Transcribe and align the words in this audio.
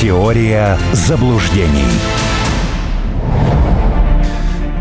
Теория 0.00 0.78
заблуждений. 0.92 1.90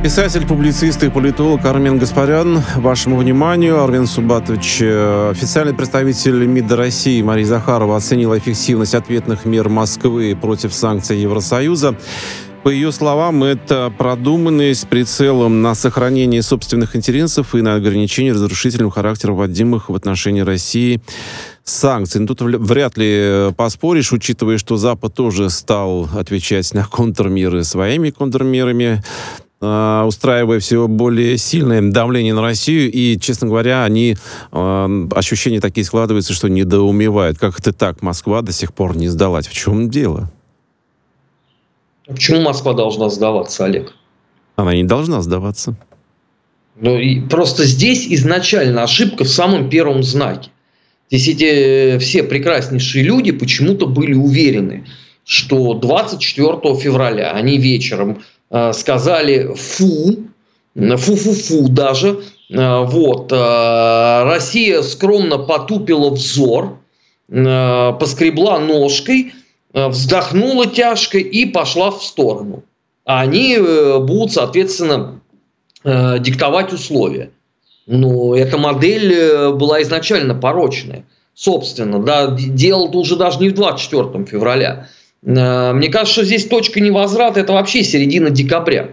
Писатель, 0.04 0.46
публицист 0.46 1.02
и 1.02 1.10
политолог 1.10 1.66
Армен 1.66 1.98
Гаспарян. 1.98 2.62
Вашему 2.76 3.18
вниманию, 3.18 3.82
Армен 3.82 4.06
Субатович, 4.06 4.78
э, 4.82 5.32
официальный 5.32 5.74
представитель 5.74 6.46
МИДа 6.46 6.76
России 6.76 7.20
Мария 7.24 7.48
Захарова 7.48 7.98
оценила 7.98 8.38
эффективность 8.38 8.94
ответных 8.94 9.46
мер 9.46 9.70
Москвы 9.70 10.38
против 10.40 10.72
санкций 10.72 11.18
Евросоюза. 11.18 11.96
По 12.62 12.70
ее 12.70 12.92
словам, 12.92 13.44
это 13.44 13.92
продуманный 13.98 14.76
с 14.76 14.86
прицелом 14.86 15.64
на 15.64 15.74
сохранение 15.74 16.44
собственных 16.44 16.96
интересов 16.96 17.56
и 17.56 17.64
на 17.64 17.74
ограничение 17.74 18.34
разрушительного 18.34 18.92
характера 18.92 19.32
вводимых 19.32 19.90
в 19.90 19.96
отношении 19.96 20.42
России 20.42 21.02
санкций. 21.68 22.22
Ну, 22.22 22.28
тут 22.28 22.42
вряд 22.42 22.98
ли 22.98 23.10
э, 23.10 23.52
поспоришь, 23.56 24.14
учитывая, 24.14 24.58
что 24.58 24.78
Запад 24.78 25.14
тоже 25.14 25.50
стал 25.50 26.08
отвечать 26.16 26.74
на 26.74 26.86
контрмеры 26.86 27.64
своими 27.64 28.10
контрмерами. 28.10 29.04
А, 29.60 30.06
устраивая 30.06 30.60
все 30.60 30.88
более 30.88 31.38
сильное 31.38 31.82
давление 31.82 32.36
на 32.36 32.44
Россию, 32.44 32.92
и, 32.92 33.20
честно 33.20 33.48
говоря, 33.48 33.84
они, 33.86 34.16
э, 34.52 35.08
ощущения 35.16 35.60
такие 35.60 35.84
складываются, 35.84 36.34
что 36.34 36.48
недоумевают. 36.48 37.40
Как 37.40 37.60
это 37.60 37.74
так, 37.74 38.04
Москва 38.04 38.44
до 38.44 38.52
сих 38.52 38.74
пор 38.74 38.96
не 38.96 39.08
сдалась? 39.08 39.48
В 39.48 39.54
чем 39.54 39.90
дело? 39.90 40.30
Почему 42.08 42.42
Москва 42.42 42.74
должна 42.74 43.10
сдаваться, 43.10 43.66
Олег? 43.66 43.94
Она 44.56 44.76
не 44.76 44.84
должна 44.84 45.22
сдаваться. 45.22 45.76
Ну, 46.80 46.96
и 46.98 47.22
просто 47.22 47.66
здесь 47.66 48.06
изначально 48.08 48.84
ошибка 48.84 49.24
в 49.24 49.30
самом 49.30 49.70
первом 49.70 50.04
знаке. 50.04 50.52
Здесь 51.10 51.28
эти 51.28 51.46
э, 51.46 52.00
все 52.00 52.24
прекраснейшие 52.24 53.04
люди 53.04 53.32
почему-то 53.32 53.88
были 53.88 54.14
уверены, 54.14 54.86
что 55.26 55.74
24 55.74 56.76
февраля 56.76 57.32
они 57.32 57.58
вечером 57.58 58.22
Э, 58.50 58.72
сказали 58.74 59.54
фу, 59.56 60.18
фу-фу-фу 60.76 61.68
даже. 61.70 62.22
Э, 62.50 62.84
вот. 62.86 63.32
Э, 63.32 64.24
Россия 64.24 64.82
скромно 64.82 65.38
потупила 65.38 66.10
взор, 66.10 66.80
поскребла 67.30 68.58
ножкой, 68.58 69.34
вздохнула 69.74 70.66
тяжко 70.66 71.18
и 71.18 71.44
пошла 71.44 71.92
в 71.92 72.02
сторону. 72.02 72.64
А 73.04 73.20
они 73.20 73.58
будут, 73.58 74.32
соответственно, 74.32 75.20
диктовать 75.84 76.72
условия. 76.72 77.32
Но 77.88 78.36
эта 78.36 78.58
модель 78.58 79.52
была 79.54 79.82
изначально 79.82 80.36
порочная. 80.36 81.06
Собственно, 81.34 82.02
да, 82.04 82.28
дело-то 82.32 82.98
уже 82.98 83.16
даже 83.16 83.40
не 83.40 83.50
в 83.50 83.54
24 83.54 84.26
февраля. 84.26 84.88
Э, 85.24 85.74
мне 85.74 85.90
кажется, 85.90 86.14
что 86.14 86.24
здесь 86.26 86.48
точка 86.48 86.80
невозврата– 86.80 87.40
это 87.42 87.54
вообще 87.54 87.84
середина 87.84 88.30
декабря, 88.30 88.90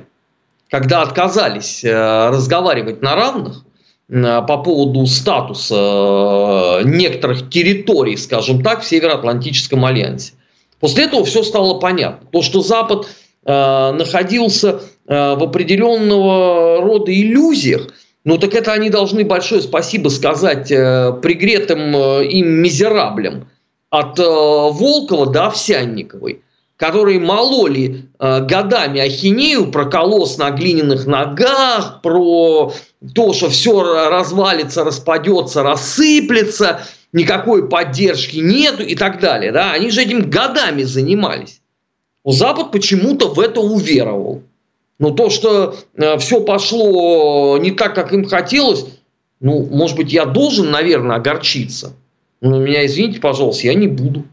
когда 0.69 1.03
отказались 1.03 1.85
э, 1.85 2.29
разговаривать 2.29 3.03
на 3.03 3.15
равных 3.15 3.65
э, 4.09 4.43
по 4.47 4.59
поводу 4.59 5.07
статуса 5.07 6.81
некоторых 6.85 7.51
территорий, 7.51 8.17
скажем 8.17 8.63
так, 8.63 8.83
в 8.83 8.87
Североатлантическом 8.87 9.85
альянсе. 9.85 10.33
После 10.81 11.05
этого 11.05 11.25
все 11.25 11.43
стало 11.43 11.79
понятно. 11.79 12.27
То, 12.31 12.43
что 12.43 12.61
Запад 12.61 13.09
находился 13.47 14.81
в 15.07 15.45
определенного 15.45 16.81
рода 16.81 17.13
иллюзиях, 17.13 17.89
ну 18.25 18.39
так 18.39 18.55
это 18.55 18.73
они 18.73 18.91
должны 18.91 19.25
большое 19.25 19.63
спасибо 19.63 20.09
сказать 20.09 20.69
пригретым 20.69 21.97
им 22.23 22.63
мизераблям, 22.63 23.47
от 23.95 24.19
э, 24.19 24.25
Волкова 24.25 25.27
до 25.31 25.47
Овсянниковой, 25.47 26.43
которые 26.77 27.21
мололи 27.21 28.09
э, 28.19 28.41
годами 28.41 29.01
ахинею 29.01 29.71
про 29.71 29.85
колосс 29.85 30.37
на 30.37 30.51
глиняных 30.51 31.07
ногах, 31.07 32.03
про 32.03 32.73
то, 33.15 33.33
что 33.33 33.49
все 33.51 34.09
развалится, 34.09 34.83
распадется, 34.83 35.63
рассыплется, 35.63 36.81
никакой 37.13 37.69
поддержки 37.69 38.39
нету 38.39 38.83
и 38.83 38.97
так 38.97 39.21
далее. 39.21 39.53
Да? 39.53 39.71
Они 39.71 39.91
же 39.91 40.03
этим 40.03 40.29
годами 40.29 40.83
занимались. 40.83 41.61
Запад 42.25 42.73
почему-то 42.73 43.29
в 43.29 43.39
это 43.39 43.61
уверовал. 43.61 44.43
Но 44.99 45.11
то, 45.11 45.31
что 45.31 45.77
э, 45.97 46.19
все 46.19 46.41
пошло 46.41 47.59
не 47.59 47.73
так, 47.73 47.95
как 47.95 48.13
им 48.13 48.25
хотелось, 48.25 48.87
ну, 49.41 49.67
может 49.71 49.97
быть, 49.97 50.13
я 50.13 50.25
должен, 50.25 50.71
наверное, 50.71 51.17
огорчиться– 51.17 51.93
ну, 52.45 52.61
меня 52.61 52.85
извините, 52.85 53.21
пожалуйста, 53.21 53.69
я 53.69 53.75
не 53.75 53.89
буду. 53.89 54.25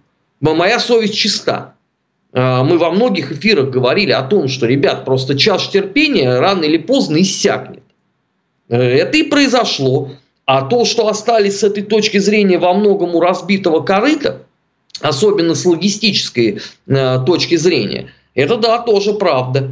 Моя 0.42 0.80
совесть 0.80 1.16
чиста. 1.16 1.76
А, 2.34 2.62
мы 2.62 2.78
во 2.78 2.92
многих 2.92 3.32
эфирах 3.32 3.70
говорили 3.70 4.12
о 4.12 4.22
том, 4.22 4.50
что, 4.50 4.66
ребят, 4.66 5.06
просто 5.06 5.38
чаш 5.38 5.70
терпения 5.70 6.38
рано 6.38 6.66
или 6.66 6.78
поздно 6.78 7.22
иссякнет. 7.22 7.84
Э, 8.68 8.78
это 8.78 9.18
и 9.18 9.24
произошло. 9.24 10.12
А 10.46 10.64
то, 10.64 10.84
что 10.84 11.08
остались 11.08 11.60
с 11.60 11.64
этой 11.64 11.84
точки 11.84 12.18
зрения 12.18 12.58
во 12.58 12.74
многом 12.74 13.16
у 13.16 13.22
разбитого 13.22 13.80
корыта, 13.80 14.42
особенно 15.00 15.56
с 15.56 15.66
логистической 15.66 16.60
э, 16.88 17.26
точки 17.26 17.56
зрения, 17.56 18.12
это 18.36 18.58
да, 18.58 18.80
тоже 18.80 19.14
правда. 19.14 19.72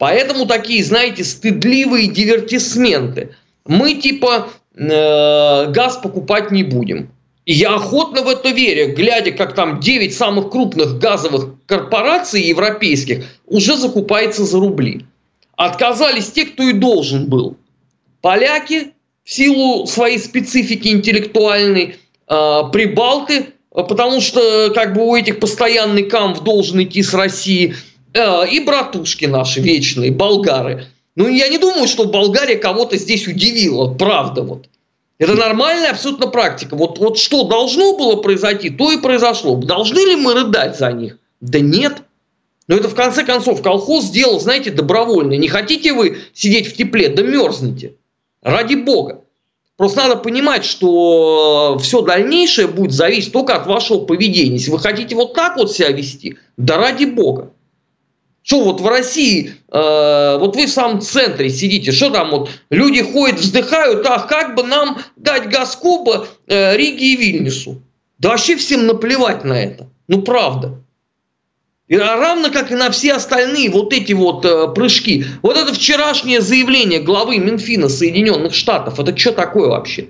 Поэтому 0.00 0.46
такие, 0.46 0.82
знаете, 0.82 1.24
стыдливые 1.24 2.08
дивертисменты. 2.08 3.34
Мы 3.66 3.96
типа 3.96 4.48
э, 4.74 5.66
газ 5.72 5.98
покупать 5.98 6.50
не 6.50 6.62
будем. 6.62 7.10
И 7.44 7.52
я 7.52 7.74
охотно 7.74 8.22
в 8.22 8.28
это 8.28 8.48
верю, 8.48 8.94
глядя, 8.94 9.30
как 9.32 9.54
там 9.54 9.78
9 9.78 10.14
самых 10.14 10.48
крупных 10.48 10.98
газовых 10.98 11.50
корпораций 11.66 12.40
европейских 12.40 13.26
уже 13.46 13.76
закупается 13.76 14.46
за 14.46 14.58
рубли. 14.58 15.04
Отказались 15.56 16.30
те, 16.30 16.46
кто 16.46 16.62
и 16.62 16.72
должен 16.72 17.26
был. 17.26 17.58
Поляки 18.22 18.92
в 19.24 19.30
силу 19.30 19.86
своей 19.86 20.18
специфики 20.18 20.88
интеллектуальной, 20.88 21.96
э, 22.26 22.60
прибалты, 22.72 23.48
потому 23.70 24.22
что 24.22 24.72
как 24.74 24.94
бы 24.94 25.06
у 25.06 25.14
этих 25.14 25.40
постоянный 25.40 26.04
камф 26.04 26.40
должен 26.40 26.82
идти 26.82 27.02
с 27.02 27.12
России, 27.12 27.74
э, 28.14 28.48
и 28.48 28.60
братушки 28.60 29.24
наши 29.26 29.60
вечные, 29.60 30.10
болгары. 30.10 30.86
Ну, 31.16 31.28
я 31.28 31.48
не 31.48 31.58
думаю, 31.58 31.88
что 31.88 32.04
Болгария 32.06 32.56
кого-то 32.56 32.96
здесь 32.96 33.26
удивила, 33.26 33.92
правда 33.92 34.42
вот. 34.42 34.68
Это 35.18 35.34
нормальная 35.34 35.90
абсолютно 35.90 36.28
практика. 36.28 36.76
Вот, 36.76 36.98
вот 36.98 37.18
что 37.18 37.44
должно 37.44 37.94
было 37.94 38.16
произойти, 38.16 38.70
то 38.70 38.90
и 38.90 38.96
произошло. 38.96 39.54
Должны 39.54 39.98
ли 39.98 40.16
мы 40.16 40.32
рыдать 40.32 40.78
за 40.78 40.90
них? 40.92 41.18
Да 41.42 41.60
нет. 41.60 41.98
Но 42.68 42.76
это 42.76 42.88
в 42.88 42.94
конце 42.94 43.24
концов 43.24 43.62
колхоз 43.62 44.04
сделал, 44.04 44.40
знаете, 44.40 44.70
добровольно. 44.70 45.34
Не 45.34 45.48
хотите 45.48 45.92
вы 45.92 46.20
сидеть 46.32 46.68
в 46.68 46.76
тепле, 46.76 47.10
да 47.10 47.22
мерзнете. 47.22 47.96
Ради 48.42 48.76
бога. 48.76 49.24
Просто 49.76 50.02
надо 50.02 50.16
понимать, 50.16 50.64
что 50.64 51.78
все 51.82 52.00
дальнейшее 52.00 52.68
будет 52.68 52.92
зависеть 52.92 53.32
только 53.32 53.56
от 53.56 53.66
вашего 53.66 54.04
поведения. 54.04 54.54
Если 54.54 54.70
вы 54.70 54.78
хотите 54.78 55.14
вот 55.16 55.34
так 55.34 55.56
вот 55.56 55.72
себя 55.72 55.88
вести, 55.88 56.38
да 56.56 56.78
ради 56.78 57.04
бога. 57.04 57.50
Что 58.42 58.64
вот 58.64 58.80
в 58.80 58.86
России, 58.86 59.54
э, 59.70 60.36
вот 60.38 60.56
вы 60.56 60.66
в 60.66 60.70
самом 60.70 61.00
центре 61.00 61.50
сидите, 61.50 61.92
что 61.92 62.10
там 62.10 62.30
вот 62.30 62.50
люди 62.70 63.02
ходят, 63.02 63.38
вздыхают, 63.38 64.06
ах, 64.06 64.26
как 64.28 64.54
бы 64.54 64.62
нам 64.62 64.98
дать 65.16 65.48
Гаскоба, 65.48 66.26
э, 66.46 66.76
Риге 66.76 67.12
и 67.12 67.16
Вильнюсу. 67.16 67.82
Да 68.18 68.30
вообще 68.30 68.56
всем 68.56 68.86
наплевать 68.86 69.44
на 69.44 69.54
это. 69.54 69.88
Ну 70.08 70.22
правда. 70.22 70.82
И 71.88 71.96
равно 71.96 72.50
как 72.50 72.70
и 72.70 72.76
на 72.76 72.90
все 72.90 73.14
остальные 73.14 73.70
вот 73.70 73.92
эти 73.92 74.12
вот 74.12 74.44
э, 74.44 74.68
прыжки. 74.68 75.24
Вот 75.42 75.56
это 75.56 75.74
вчерашнее 75.74 76.40
заявление 76.40 77.00
главы 77.00 77.38
Минфина 77.38 77.88
Соединенных 77.88 78.54
Штатов, 78.54 79.00
это 79.00 79.16
что 79.16 79.32
такое 79.32 79.68
вообще? 79.68 80.08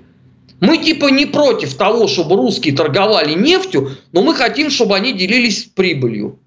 Мы 0.59 0.77
типа 0.77 1.07
не 1.07 1.25
против 1.25 1.73
того, 1.73 2.07
чтобы 2.07 2.35
русские 2.35 2.75
торговали 2.75 3.33
нефтью, 3.33 3.97
но 4.11 4.21
мы 4.21 4.35
хотим, 4.35 4.69
чтобы 4.69 4.95
они 4.95 5.11
делились 5.11 5.63
прибылью. 5.63 6.39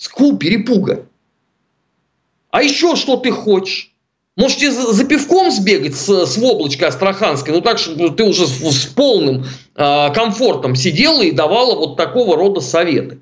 С 0.00 0.05
какого 0.05 0.38
перепуга. 0.38 1.04
А 2.50 2.62
еще 2.62 2.96
что 2.96 3.18
ты 3.18 3.30
хочешь? 3.30 3.92
Можете 4.34 4.70
за, 4.70 5.04
пивком 5.04 5.50
сбегать 5.50 5.94
с, 5.94 6.24
с 6.24 6.38
Воблочкой 6.38 6.88
Астраханской, 6.88 7.52
ну 7.52 7.60
так, 7.60 7.78
чтобы 7.78 8.08
ты 8.08 8.24
уже 8.24 8.46
с, 8.46 8.60
с 8.62 8.86
полным 8.86 9.44
э, 9.44 10.14
комфортом 10.14 10.74
сидела 10.74 11.20
и 11.20 11.32
давала 11.32 11.74
вот 11.74 11.98
такого 11.98 12.34
рода 12.34 12.62
советы. 12.62 13.20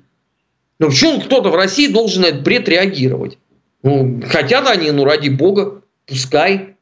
Ну 0.79 0.87
почему 0.87 1.19
кто-то 1.19 1.49
в 1.49 1.55
России 1.55 1.87
должен 1.87 2.21
на 2.21 2.27
этот 2.27 2.43
бред 2.43 2.69
реагировать? 2.69 3.37
Ну, 3.83 4.21
хотят 4.25 4.65
они, 4.69 4.91
ну 4.91 5.03
ради 5.03 5.27
бога, 5.27 5.81
пускай. 6.05 6.77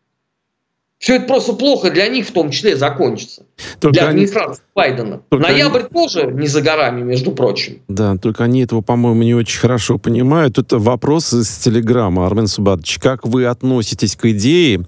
Все 0.99 1.17
это 1.17 1.27
просто 1.27 1.53
плохо 1.53 1.91
для 1.91 2.07
них 2.07 2.27
в 2.27 2.31
том 2.31 2.49
числе 2.49 2.75
закончится. 2.75 3.43
Только 3.79 3.99
для 3.99 4.09
администрации 4.09 4.61
они... 4.63 4.71
Байдена. 4.75 5.21
Только 5.29 5.47
Ноябрь 5.47 5.81
они... 5.81 5.89
тоже 5.89 6.31
не 6.33 6.47
за 6.47 6.61
горами, 6.61 7.03
между 7.03 7.31
прочим. 7.31 7.81
Да, 7.87 8.17
только 8.17 8.45
они 8.45 8.63
этого, 8.63 8.81
по-моему, 8.81 9.21
не 9.21 9.35
очень 9.35 9.59
хорошо 9.59 9.99
понимают. 9.99 10.57
Это 10.57 10.79
вопрос 10.79 11.33
из 11.33 11.49
Телеграма, 11.57 12.25
Армен 12.25 12.47
Субатович. 12.47 12.97
Как 12.97 13.27
вы 13.27 13.45
относитесь 13.45 14.15
к 14.15 14.25
идее 14.25 14.87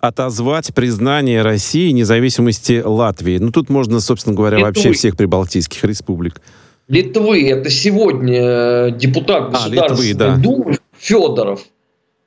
отозвать 0.00 0.74
признание 0.74 1.42
России 1.42 1.92
независимости 1.92 2.82
Латвии? 2.84 3.38
Ну, 3.38 3.52
тут 3.52 3.70
можно, 3.70 4.00
собственно 4.00 4.34
говоря, 4.34 4.56
это 4.56 4.66
вообще 4.66 4.92
всех 4.92 5.16
прибалтийских 5.16 5.84
республик. 5.84 6.40
Литвы. 6.88 7.48
Это 7.48 7.70
сегодня 7.70 8.40
э, 8.40 8.90
депутат 8.90 9.52
Государственной 9.52 10.08
а, 10.08 10.08
Литвы, 10.08 10.14
да. 10.14 10.36
Думы 10.36 10.78
Федоров. 10.98 11.62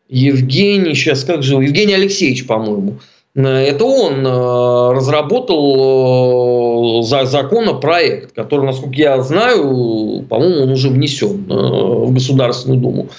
Евгений, 0.07 0.95
сейчас 0.95 1.25
как 1.25 1.43
же, 1.43 1.55
Евгений 1.55 1.93
Алексеевич, 1.93 2.47
по-моему. 2.47 2.99
Э, 3.37 3.41
это 3.41 3.85
он 3.85 4.25
э, 4.25 4.93
разработал 4.93 7.03
законопроект, 7.03 8.33
который, 8.33 8.65
насколько 8.65 8.95
я 8.95 9.21
знаю, 9.21 10.25
по-моему, 10.27 10.63
он 10.63 10.71
уже 10.71 10.89
внесен 10.89 11.45
в 11.47 12.11
Государственную 12.11 12.81
Думу. 12.81 13.09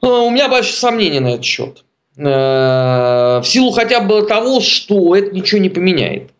У 0.00 0.30
меня 0.30 0.48
большие 0.48 0.74
сомнения 0.74 1.20
на 1.20 1.34
этот 1.34 1.44
счет. 1.44 1.84
В 2.16 3.42
силу 3.44 3.70
хотя 3.72 4.00
бы 4.00 4.22
того, 4.22 4.60
что 4.60 5.14
это 5.14 5.34
ничего 5.34 5.60
не 5.60 5.68
поменяет. 5.68 6.30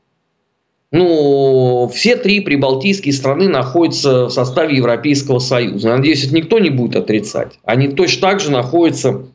Ну, 0.90 1.90
все 1.92 2.16
три 2.16 2.40
прибалтийские 2.40 3.12
страны 3.12 3.48
находятся 3.48 4.24
в 4.26 4.30
составе 4.30 4.76
Европейского 4.76 5.40
Союза. 5.40 5.90
Надеюсь, 5.90 6.24
это 6.24 6.34
никто 6.34 6.58
не 6.58 6.70
будет 6.70 6.96
отрицать. 6.96 7.58
Они 7.64 7.88
точно 7.88 8.30
так 8.30 8.40
же 8.40 8.50
находятся 8.50 9.12
в 9.12 9.28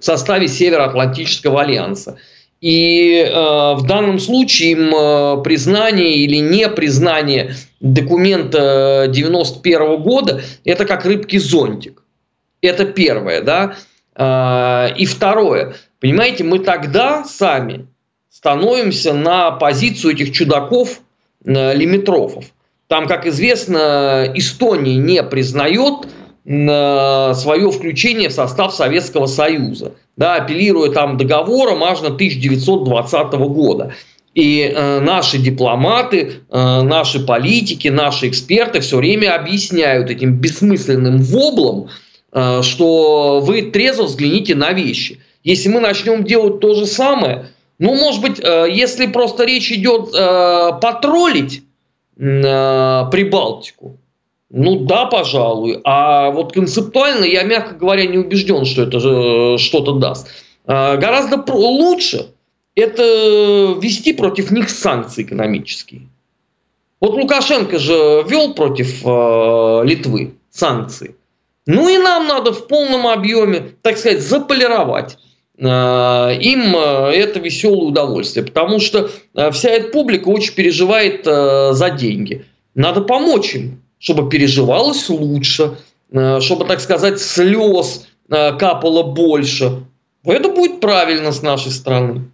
составе 0.00 0.48
Североатлантического 0.48 1.60
альянса. 1.60 2.16
И 2.60 3.24
э, 3.24 3.30
в 3.30 3.86
данном 3.86 4.18
случае 4.18 4.72
им 4.72 4.94
э, 4.94 5.42
признание 5.44 6.16
или 6.16 6.38
не 6.38 6.68
признание 6.68 7.54
документа 7.80 9.06
91 9.08 10.02
года 10.02 10.42
это 10.64 10.84
как 10.84 11.04
рыбки 11.04 11.36
зонтик. 11.38 12.02
Это 12.60 12.84
первое, 12.84 13.42
да. 13.42 13.76
Э, 14.16 14.92
и 14.96 15.06
второе, 15.06 15.76
понимаете, 16.00 16.42
мы 16.42 16.58
тогда 16.58 17.24
сами 17.24 17.86
становимся 18.28 19.14
на 19.14 19.52
позицию 19.52 20.14
этих 20.14 20.32
чудаков, 20.32 21.00
э, 21.44 21.74
лимитрофов. 21.74 22.46
Там, 22.88 23.06
как 23.06 23.26
известно, 23.26 24.30
Эстония 24.34 24.96
не 24.96 25.22
признает 25.22 26.08
э, 26.44 27.34
свое 27.34 27.70
включение 27.70 28.30
в 28.30 28.32
состав 28.32 28.74
Советского 28.74 29.26
Союза, 29.26 29.92
да, 30.18 30.34
апеллируя 30.34 30.90
там 30.90 31.16
договором 31.16 31.82
аж 31.84 32.00
на 32.00 32.08
1920 32.08 33.32
года. 33.34 33.94
И 34.34 34.60
э, 34.62 35.00
наши 35.00 35.38
дипломаты, 35.38 36.42
э, 36.50 36.82
наши 36.82 37.24
политики, 37.24 37.88
наши 37.88 38.28
эксперты 38.28 38.80
все 38.80 38.98
время 38.98 39.34
объясняют 39.34 40.10
этим 40.10 40.34
бессмысленным 40.34 41.22
воблом, 41.22 41.88
э, 42.32 42.62
что 42.62 43.40
вы 43.40 43.62
трезво 43.62 44.04
взгляните 44.04 44.54
на 44.54 44.72
вещи. 44.72 45.20
Если 45.44 45.68
мы 45.68 45.80
начнем 45.80 46.24
делать 46.24 46.60
то 46.60 46.74
же 46.74 46.86
самое, 46.86 47.50
ну, 47.78 47.94
может 47.94 48.20
быть, 48.20 48.40
э, 48.40 48.66
если 48.70 49.06
просто 49.06 49.44
речь 49.44 49.70
идет 49.70 50.12
э, 50.14 50.70
потроллить 50.80 51.62
э, 52.18 53.04
Прибалтику, 53.10 53.98
ну 54.50 54.80
да, 54.80 55.06
пожалуй. 55.06 55.80
А 55.84 56.30
вот 56.30 56.52
концептуально 56.52 57.24
я, 57.24 57.42
мягко 57.42 57.74
говоря, 57.74 58.06
не 58.06 58.18
убежден, 58.18 58.64
что 58.64 58.82
это 58.82 59.58
что-то 59.58 59.94
даст. 59.94 60.28
Гораздо 60.66 61.42
лучше 61.52 62.28
это 62.74 63.02
вести 63.80 64.12
против 64.12 64.50
них 64.50 64.70
санкции 64.70 65.22
экономические. 65.22 66.02
Вот 67.00 67.14
Лукашенко 67.14 67.78
же 67.78 68.24
ввел 68.26 68.54
против 68.54 69.02
Литвы 69.86 70.34
санкции. 70.50 71.14
Ну 71.66 71.88
и 71.88 71.98
нам 71.98 72.26
надо 72.26 72.52
в 72.52 72.66
полном 72.66 73.06
объеме, 73.06 73.72
так 73.82 73.98
сказать, 73.98 74.22
заполировать 74.22 75.18
Э, 75.60 76.36
им 76.40 76.76
э, 76.76 77.10
это 77.14 77.40
веселое 77.40 77.88
удовольствие, 77.88 78.46
потому 78.46 78.78
что 78.78 79.10
э, 79.34 79.50
вся 79.50 79.70
эта 79.70 79.88
публика 79.88 80.28
очень 80.28 80.54
переживает 80.54 81.24
за 81.24 81.90
деньги. 81.90 82.44
Надо 82.74 83.00
помочь 83.00 83.54
им, 83.54 83.82
чтобы 83.98 84.28
переживалось 84.28 85.08
лучше, 85.08 85.78
чтобы, 86.40 86.64
так 86.66 86.80
сказать, 86.80 87.20
слез 87.20 88.06
капало 88.28 89.02
больше. 89.02 89.84
Это 90.24 90.48
будет 90.48 90.80
правильно 90.80 91.32
с 91.32 91.42
нашей 91.42 91.72
стороны. 91.72 92.30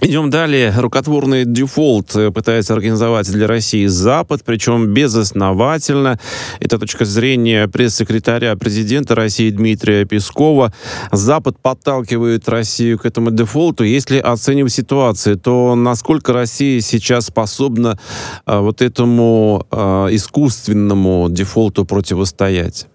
Идем 0.00 0.30
далее. 0.30 0.72
Рукотворный 0.76 1.44
дефолт 1.44 2.14
э, 2.14 2.30
пытается 2.30 2.72
организовать 2.72 3.28
для 3.32 3.48
России 3.48 3.86
Запад, 3.86 4.42
причем 4.44 4.94
безосновательно. 4.94 6.20
Это 6.60 6.78
точка 6.78 7.04
зрения 7.04 7.66
пресс-секретаря 7.66 8.54
президента 8.54 9.16
России 9.16 9.50
Дмитрия 9.50 10.04
Пескова. 10.04 10.72
Запад 11.10 11.58
подталкивает 11.60 12.48
Россию 12.48 13.00
к 13.00 13.06
этому 13.06 13.32
дефолту. 13.32 13.82
Если 13.82 14.18
оценивать 14.18 14.72
ситуацию, 14.72 15.36
то 15.36 15.74
насколько 15.74 16.32
Россия 16.32 16.80
сейчас 16.80 17.26
способна 17.26 17.98
а, 18.46 18.60
вот 18.60 18.82
этому 18.82 19.66
а, 19.72 20.06
искусственному 20.10 21.26
дефолту 21.28 21.84
противостоять? 21.84 22.86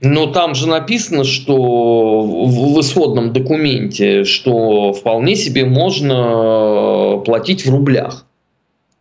Но 0.00 0.26
там 0.26 0.54
же 0.54 0.68
написано, 0.68 1.24
что 1.24 2.22
в 2.22 2.80
исходном 2.80 3.32
документе, 3.32 4.24
что 4.24 4.92
вполне 4.92 5.36
себе 5.36 5.64
можно 5.64 7.18
э, 7.20 7.24
платить 7.24 7.66
в 7.66 7.70
рублях. 7.70 8.24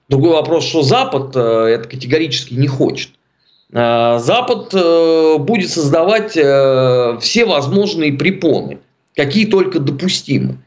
Другой 0.09 0.31
вопрос, 0.31 0.65
что 0.65 0.81
Запад 0.81 1.35
э, 1.35 1.39
это 1.39 1.87
категорически 1.87 2.53
не 2.53 2.67
хочет. 2.67 3.09
Э, 3.71 4.19
Запад 4.19 4.73
будет 5.45 5.69
создавать 5.69 6.31
все 6.31 7.45
возможные 7.45 8.13
препоны, 8.13 8.79
какие 9.15 9.45
только 9.45 9.79
допустимы. 9.79 10.57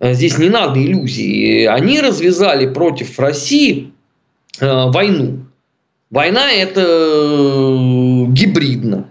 Здесь 0.00 0.38
не 0.38 0.48
надо 0.48 0.80
иллюзий. 0.80 1.66
Они 1.66 2.00
развязали 2.00 2.72
против 2.72 3.18
России 3.18 3.92
войну. 4.60 5.40
Война 6.10 6.52
это 6.52 6.80
гибридно. 8.30 9.08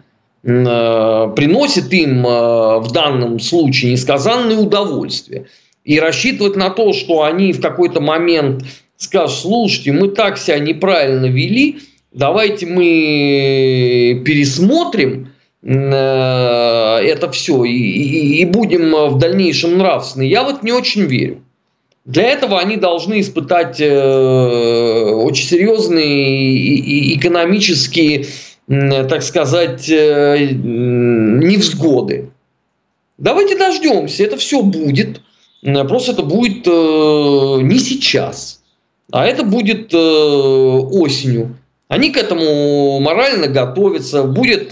Э, 0.47 1.29
приносит 1.35 1.91
им 1.91 2.25
э, 2.25 2.79
в 2.79 2.89
данном 2.93 3.37
случае 3.37 3.91
несказанное 3.91 4.55
удовольствие. 4.55 5.47
И 5.83 5.99
рассчитывать 5.99 6.55
на 6.55 6.69
то, 6.69 6.93
что 6.93 7.23
они 7.23 7.51
в 7.51 7.59
какой-то 7.59 7.99
момент 7.99 8.63
скажут, 8.95 9.39
слушайте, 9.39 9.91
мы 9.91 10.07
так 10.07 10.37
себя 10.37 10.59
неправильно 10.59 11.25
вели, 11.25 11.79
давайте 12.13 12.65
мы 12.65 14.23
пересмотрим 14.25 15.33
э, 15.63 15.75
это 15.75 17.29
все 17.31 17.65
и, 17.65 17.73
и, 17.73 18.41
и 18.41 18.45
будем 18.45 19.09
в 19.09 19.17
дальнейшем 19.17 19.77
нравственны. 19.77 20.23
Я 20.23 20.43
вот 20.43 20.63
не 20.63 20.71
очень 20.71 21.03
верю. 21.03 21.41
Для 22.05 22.23
этого 22.23 22.57
они 22.57 22.77
должны 22.77 23.19
испытать 23.19 23.81
очень 23.81 25.45
серьезные 25.45 27.15
экономические 27.17 28.27
так 28.67 29.23
сказать, 29.23 29.89
э, 29.89 30.49
невзгоды. 30.51 32.29
Давайте 33.17 33.57
дождемся, 33.57 34.23
это 34.23 34.37
все 34.37 34.61
будет. 34.61 35.21
Просто 35.61 36.11
это 36.11 36.23
будет 36.23 36.67
э, 36.67 37.61
не 37.61 37.79
сейчас, 37.79 38.61
а 39.11 39.25
это 39.25 39.43
будет 39.43 39.93
э, 39.93 39.97
осенью. 39.97 41.57
Они 41.87 42.11
к 42.11 42.17
этому 42.17 42.99
морально 42.99 43.47
готовятся, 43.47 44.23
будет 44.23 44.71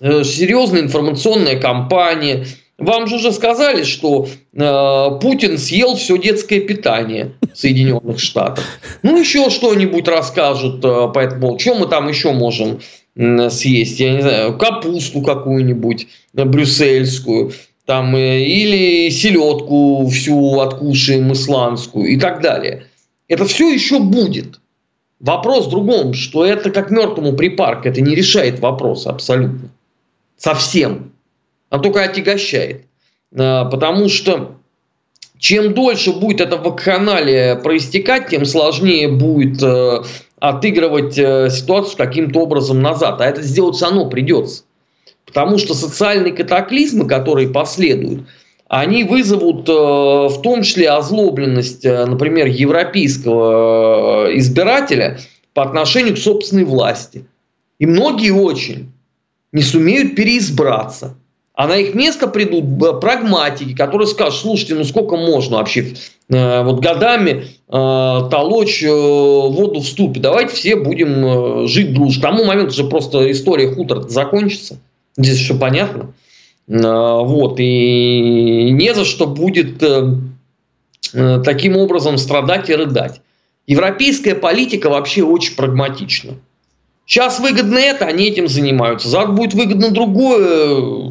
серьезная 0.00 0.80
информационная 0.80 1.60
кампания, 1.60 2.46
вам 2.78 3.08
же 3.08 3.16
уже 3.16 3.32
сказали, 3.32 3.82
что 3.82 4.28
э, 4.54 5.18
Путин 5.20 5.58
съел 5.58 5.96
все 5.96 6.16
детское 6.16 6.60
питание 6.60 7.32
Соединенных 7.52 8.20
Штатов. 8.20 8.64
Ну, 9.02 9.18
еще 9.18 9.50
что-нибудь 9.50 10.06
расскажут 10.06 10.84
э, 10.84 11.08
по 11.12 11.18
этому. 11.18 11.58
Что 11.58 11.74
мы 11.74 11.86
там 11.86 12.08
еще 12.08 12.32
можем 12.32 12.78
э, 13.16 13.50
съесть? 13.50 13.98
Я 13.98 14.14
не 14.14 14.22
знаю, 14.22 14.56
капусту 14.56 15.22
какую-нибудь 15.22 16.06
э, 16.34 16.44
брюссельскую. 16.44 17.52
Там, 17.84 18.14
э, 18.14 18.44
или 18.44 19.10
селедку 19.10 20.06
всю 20.06 20.60
откушаем 20.60 21.32
исландскую 21.32 22.06
и 22.06 22.16
так 22.16 22.40
далее. 22.40 22.84
Это 23.26 23.44
все 23.44 23.72
еще 23.72 23.98
будет. 23.98 24.60
Вопрос 25.18 25.66
в 25.66 25.70
другом, 25.70 26.14
что 26.14 26.44
это 26.44 26.70
как 26.70 26.92
мертвому 26.92 27.32
припарк, 27.32 27.86
это 27.86 28.00
не 28.00 28.14
решает 28.14 28.60
вопрос 28.60 29.08
абсолютно. 29.08 29.70
Совсем 30.36 31.10
она 31.70 31.82
только 31.82 32.02
отягощает. 32.02 32.84
А, 33.36 33.64
потому 33.66 34.08
что 34.08 34.56
чем 35.38 35.74
дольше 35.74 36.12
будет 36.12 36.40
это 36.40 36.56
вакханалия 36.56 37.56
проистекать, 37.56 38.28
тем 38.28 38.44
сложнее 38.44 39.08
будет 39.08 39.62
э, 39.62 40.02
отыгрывать 40.40 41.16
э, 41.16 41.48
ситуацию 41.50 41.96
каким-то 41.96 42.40
образом 42.40 42.82
назад. 42.82 43.20
А 43.20 43.26
это 43.26 43.42
сделать 43.42 43.80
равно 43.80 44.08
придется. 44.08 44.64
Потому 45.24 45.58
что 45.58 45.74
социальные 45.74 46.32
катаклизмы, 46.32 47.06
которые 47.06 47.50
последуют, 47.50 48.22
они 48.66 49.04
вызовут 49.04 49.68
э, 49.68 49.72
в 49.72 50.42
том 50.42 50.62
числе 50.62 50.90
озлобленность, 50.90 51.84
например, 51.84 52.48
европейского 52.48 54.36
избирателя 54.36 55.20
по 55.54 55.62
отношению 55.62 56.16
к 56.16 56.18
собственной 56.18 56.64
власти. 56.64 57.24
И 57.78 57.86
многие 57.86 58.30
очень 58.30 58.90
не 59.52 59.62
сумеют 59.62 60.16
переизбраться 60.16 61.14
А 61.58 61.66
на 61.66 61.76
их 61.76 61.96
место 61.96 62.28
придут 62.28 63.00
прагматики, 63.00 63.74
которые 63.74 64.06
скажут, 64.06 64.38
слушайте, 64.38 64.76
ну 64.76 64.84
сколько 64.84 65.16
можно 65.16 65.56
вообще 65.56 65.92
э, 66.28 66.62
вот 66.62 66.78
годами 66.78 67.46
э, 67.66 68.28
толочь 68.30 68.80
э, 68.84 68.88
воду 68.88 69.80
в 69.80 69.84
ступе. 69.84 70.20
Давайте 70.20 70.54
все 70.54 70.76
будем 70.76 71.64
э, 71.64 71.66
жить 71.66 71.92
дружно. 71.92 72.20
К 72.20 72.22
тому 72.22 72.44
моменту 72.44 72.74
же 72.74 72.84
просто 72.84 73.28
история 73.32 73.74
хутора 73.74 74.02
закончится. 74.02 74.78
Здесь 75.16 75.38
все 75.38 75.58
понятно. 75.58 76.14
Э, 76.68 76.78
вот. 77.24 77.58
И 77.58 78.70
не 78.70 78.94
за 78.94 79.04
что 79.04 79.26
будет 79.26 79.82
э, 79.82 80.14
э, 81.12 81.42
таким 81.44 81.76
образом 81.76 82.18
страдать 82.18 82.70
и 82.70 82.74
рыдать. 82.76 83.20
Европейская 83.66 84.36
политика 84.36 84.90
вообще 84.90 85.24
очень 85.24 85.56
прагматична. 85.56 86.34
Сейчас 87.08 87.40
выгодно 87.40 87.78
это, 87.78 88.04
они 88.04 88.26
этим 88.26 88.48
занимаются. 88.48 89.08
Завтра 89.08 89.32
будет 89.32 89.54
выгодно 89.54 89.90
другое, 89.90 91.07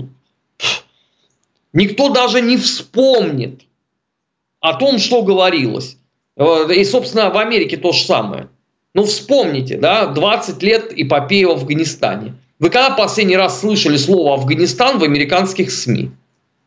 никто 1.77 2.09
даже 2.09 2.41
не 2.41 2.57
вспомнит 2.57 3.61
о 4.59 4.73
том, 4.73 4.97
что 4.97 5.21
говорилось. 5.21 5.97
И, 6.35 6.83
собственно, 6.83 7.29
в 7.29 7.37
Америке 7.37 7.77
то 7.77 7.91
же 7.91 8.03
самое. 8.03 8.49
Ну, 8.93 9.03
вспомните, 9.03 9.77
да, 9.77 10.07
20 10.07 10.63
лет 10.63 10.91
эпопеи 10.95 11.43
в 11.43 11.51
Афганистане. 11.51 12.35
Вы 12.59 12.69
когда 12.71 12.95
последний 12.95 13.37
раз 13.37 13.59
слышали 13.59 13.97
слово 13.97 14.33
«Афганистан» 14.33 14.97
в 14.97 15.03
американских 15.03 15.71
СМИ? 15.71 16.11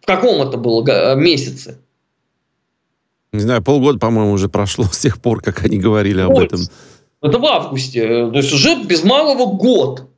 В 0.00 0.06
каком 0.06 0.40
это 0.46 0.56
было 0.56 1.16
месяце? 1.16 1.78
Не 3.32 3.40
знаю, 3.40 3.62
полгода, 3.62 3.98
по-моему, 3.98 4.32
уже 4.32 4.48
прошло 4.48 4.84
с 4.84 4.98
тех 4.98 5.20
пор, 5.20 5.42
как 5.42 5.64
они 5.64 5.78
говорили 5.78 6.20
об 6.20 6.38
этом. 6.38 6.60
Это 7.20 7.38
в 7.38 7.44
августе. 7.46 8.30
То 8.30 8.36
есть 8.36 8.52
уже 8.52 8.84
без 8.84 9.02
малого 9.02 9.46
год. 9.52 10.08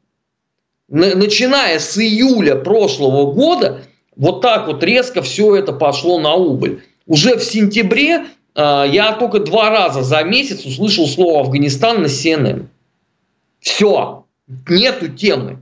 Начиная 0.89 1.79
с 1.79 1.97
июля 1.97 2.57
прошлого 2.57 3.33
года 3.33 3.83
вот 4.17 4.41
так 4.41 4.67
вот 4.67 4.83
резко 4.83 5.23
все 5.23 5.57
это 5.57 5.73
пошло 5.73 6.21
на 6.21 6.35
убыль. 6.35 6.83
Уже 7.07 7.37
в 7.37 7.45
сентябре 7.45 8.27
э, 8.55 8.85
я 8.93 9.13
только 9.19 9.41
два 9.41 9.71
раза 9.71 10.03
за 10.03 10.23
месяц 10.23 10.65
услышал 10.65 11.07
слово 11.07 11.41
Афганистан 11.41 12.03
на 12.03 12.07
CNN. 12.07 12.67
Все, 13.61 14.25
нету 14.69 15.09
темы. 15.09 15.59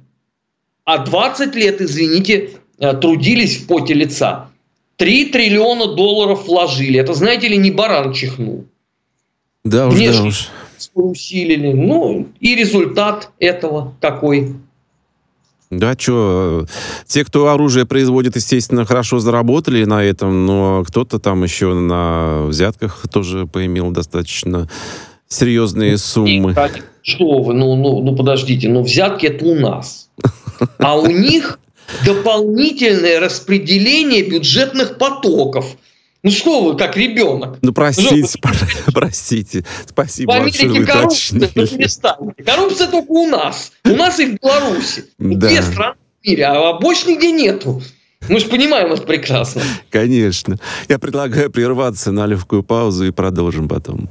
А 0.85 0.99
20 0.99 1.55
лет, 1.55 1.81
извините, 1.81 2.51
э, 2.79 2.95
трудились 2.95 3.59
в 3.59 3.67
поте 3.67 3.95
лица. 3.95 4.49
3 4.97 5.27
триллиона 5.27 5.95
долларов 5.95 6.47
вложили. 6.47 6.99
Это, 6.99 7.15
знаете 7.15 7.49
ли, 7.49 7.57
не 7.57 7.71
баран 7.71 8.13
чихнул. 8.13 8.67
Да 9.65 9.89
уж, 9.89 9.95
Внешне 9.95 10.23
да 10.23 10.29
уж. 10.29 10.51
усилили. 10.95 11.73
Ну, 11.73 12.29
и 12.41 12.55
результат 12.55 13.31
этого 13.39 13.95
какой? 14.01 14.57
Да, 15.71 15.95
что, 15.97 16.67
те, 17.07 17.25
кто 17.25 17.49
оружие 17.49 17.87
производит, 17.87 18.35
естественно, 18.35 18.85
хорошо 18.85 19.21
заработали 19.21 19.85
на 19.85 20.03
этом, 20.03 20.45
но 20.45 20.85
кто-то 20.85 21.21
там 21.21 21.45
еще 21.45 21.75
на 21.75 22.43
взятках 22.47 23.07
тоже 23.09 23.47
поимел 23.47 23.93
достаточно 23.93 24.69
серьезные 25.29 25.97
суммы. 25.97 26.57
Что 27.03 27.43
вы, 27.43 27.55
ну, 27.55 27.77
ну, 27.77 28.03
ну 28.03 28.17
подождите, 28.17 28.69
ну 28.69 28.83
взятки 28.83 29.27
это 29.27 29.45
у 29.45 29.55
нас. 29.55 30.11
А 30.79 30.99
у 30.99 31.07
них 31.07 31.61
дополнительное 32.05 33.21
распределение 33.21 34.23
бюджетных 34.29 34.99
потоков– 34.99 35.77
ну 36.23 36.31
что 36.31 36.63
вы, 36.63 36.77
как 36.77 36.97
ребенок? 36.99 37.59
Ну 37.63 37.73
простите, 37.73 38.39
Жопа. 38.43 38.51
простите. 38.93 39.65
Спасибо 39.89 40.33
в 40.33 40.39
большое, 40.41 40.69
вы 40.69 40.85
коррупция, 40.85 41.39
уточнили. 41.39 42.43
Коррупция 42.45 42.89
только 42.89 43.11
у 43.11 43.27
нас. 43.27 43.73
У 43.85 43.97
нас 43.97 44.21
и 44.21 44.27
в 44.27 44.41
Беларуси. 44.41 45.05
Да. 45.19 45.49
Две 45.49 45.63
страны 45.63 45.95
в 46.23 46.27
мире, 46.27 46.47
а 46.47 46.75
больше 46.75 47.09
нигде 47.09 47.33
нету. 47.33 47.83
Мы 48.29 48.39
же 48.39 48.47
понимаем 48.47 48.93
это 48.93 49.03
прекрасно. 49.03 49.63
Конечно. 49.89 50.59
Я 50.89 50.99
предлагаю 50.99 51.51
прерваться 51.51 52.13
на 52.13 52.27
легкую 52.27 52.63
паузу 52.63 53.07
и 53.07 53.11
продолжим 53.13 53.67
потом. 53.67 54.11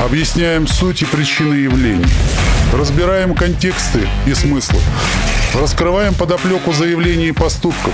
Объясняем 0.00 0.66
суть 0.66 1.02
и 1.02 1.04
причины 1.04 1.54
явлений. 1.54 2.04
Разбираем 2.72 3.34
контексты 3.34 4.08
и 4.26 4.34
смыслы. 4.34 4.78
Раскрываем 5.54 6.14
подоплеку 6.14 6.72
заявлений 6.72 7.28
и 7.28 7.32
поступков. 7.32 7.92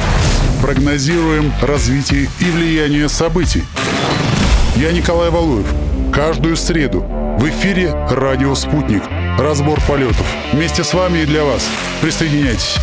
Прогнозируем 0.61 1.52
развитие 1.61 2.29
и 2.41 2.45
влияние 2.45 3.09
событий. 3.09 3.64
Я 4.76 4.93
Николай 4.93 5.31
Валуев. 5.31 5.67
Каждую 6.12 6.57
среду 6.57 7.00
в 7.38 7.49
эфире 7.49 7.93
«Радио 8.11 8.55
Спутник». 8.55 9.02
Разбор 9.38 9.81
полетов. 9.88 10.26
Вместе 10.52 10.85
с 10.85 10.93
вами 10.95 11.21
и 11.21 11.25
для 11.25 11.45
вас. 11.45 11.67
Присоединяйтесь. 12.00 12.76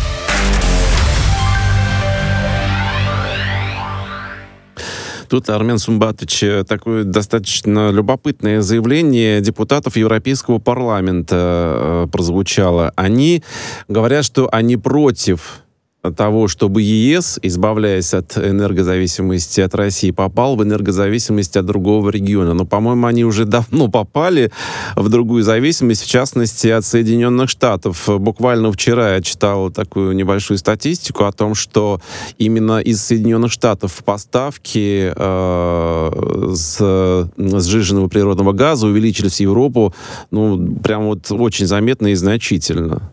Тут 5.30 5.48
Армен 5.48 5.78
Сумбатович 5.78 6.42
э, 6.42 6.64
такое 6.64 7.04
достаточно 7.04 7.92
любопытное 7.92 8.62
заявление 8.62 9.40
депутатов 9.40 9.96
Европейского 9.96 10.58
парламента 10.58 11.36
э, 11.36 12.06
прозвучало. 12.10 12.92
Они 12.96 13.44
говорят, 13.86 14.24
что 14.24 14.48
они 14.50 14.76
против 14.76 15.62
того, 16.02 16.48
чтобы 16.48 16.80
ЕС, 16.80 17.38
избавляясь 17.42 18.14
от 18.14 18.38
энергозависимости 18.38 19.60
от 19.60 19.74
России, 19.74 20.10
попал 20.10 20.56
в 20.56 20.62
энергозависимость 20.62 21.56
от 21.56 21.66
другого 21.66 22.08
региона. 22.08 22.54
Но, 22.54 22.64
по-моему, 22.64 23.06
они 23.06 23.24
уже 23.24 23.44
давно 23.44 23.88
попали 23.88 24.50
в 24.96 25.08
другую 25.10 25.42
зависимость, 25.42 26.02
в 26.04 26.08
частности, 26.08 26.68
от 26.68 26.84
Соединенных 26.84 27.50
Штатов. 27.50 28.08
Буквально 28.08 28.72
вчера 28.72 29.14
я 29.16 29.20
читал 29.20 29.70
такую 29.70 30.14
небольшую 30.14 30.56
статистику 30.56 31.24
о 31.24 31.32
том, 31.32 31.54
что 31.54 32.00
именно 32.38 32.80
из 32.80 33.02
Соединенных 33.02 33.52
Штатов 33.52 34.02
поставки 34.04 35.12
э, 35.14 36.52
с 36.54 37.30
сжиженного 37.36 38.08
природного 38.08 38.52
газа 38.52 38.86
увеличились 38.86 39.36
в 39.36 39.40
Европу, 39.40 39.94
ну, 40.30 40.76
прям 40.82 41.06
вот 41.06 41.30
очень 41.30 41.66
заметно 41.66 42.08
и 42.08 42.14
значительно. 42.14 43.12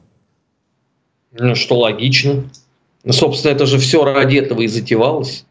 Ну, 1.40 1.56
что 1.56 1.80
логично. 1.80 2.46
Ну, 3.08 3.14
собственно, 3.14 3.54
это 3.54 3.66
же 3.66 3.78
все 3.78 4.04
ради 4.04 4.36
этого 4.36 4.64
и 4.64 4.68
затевалось. 4.68 5.46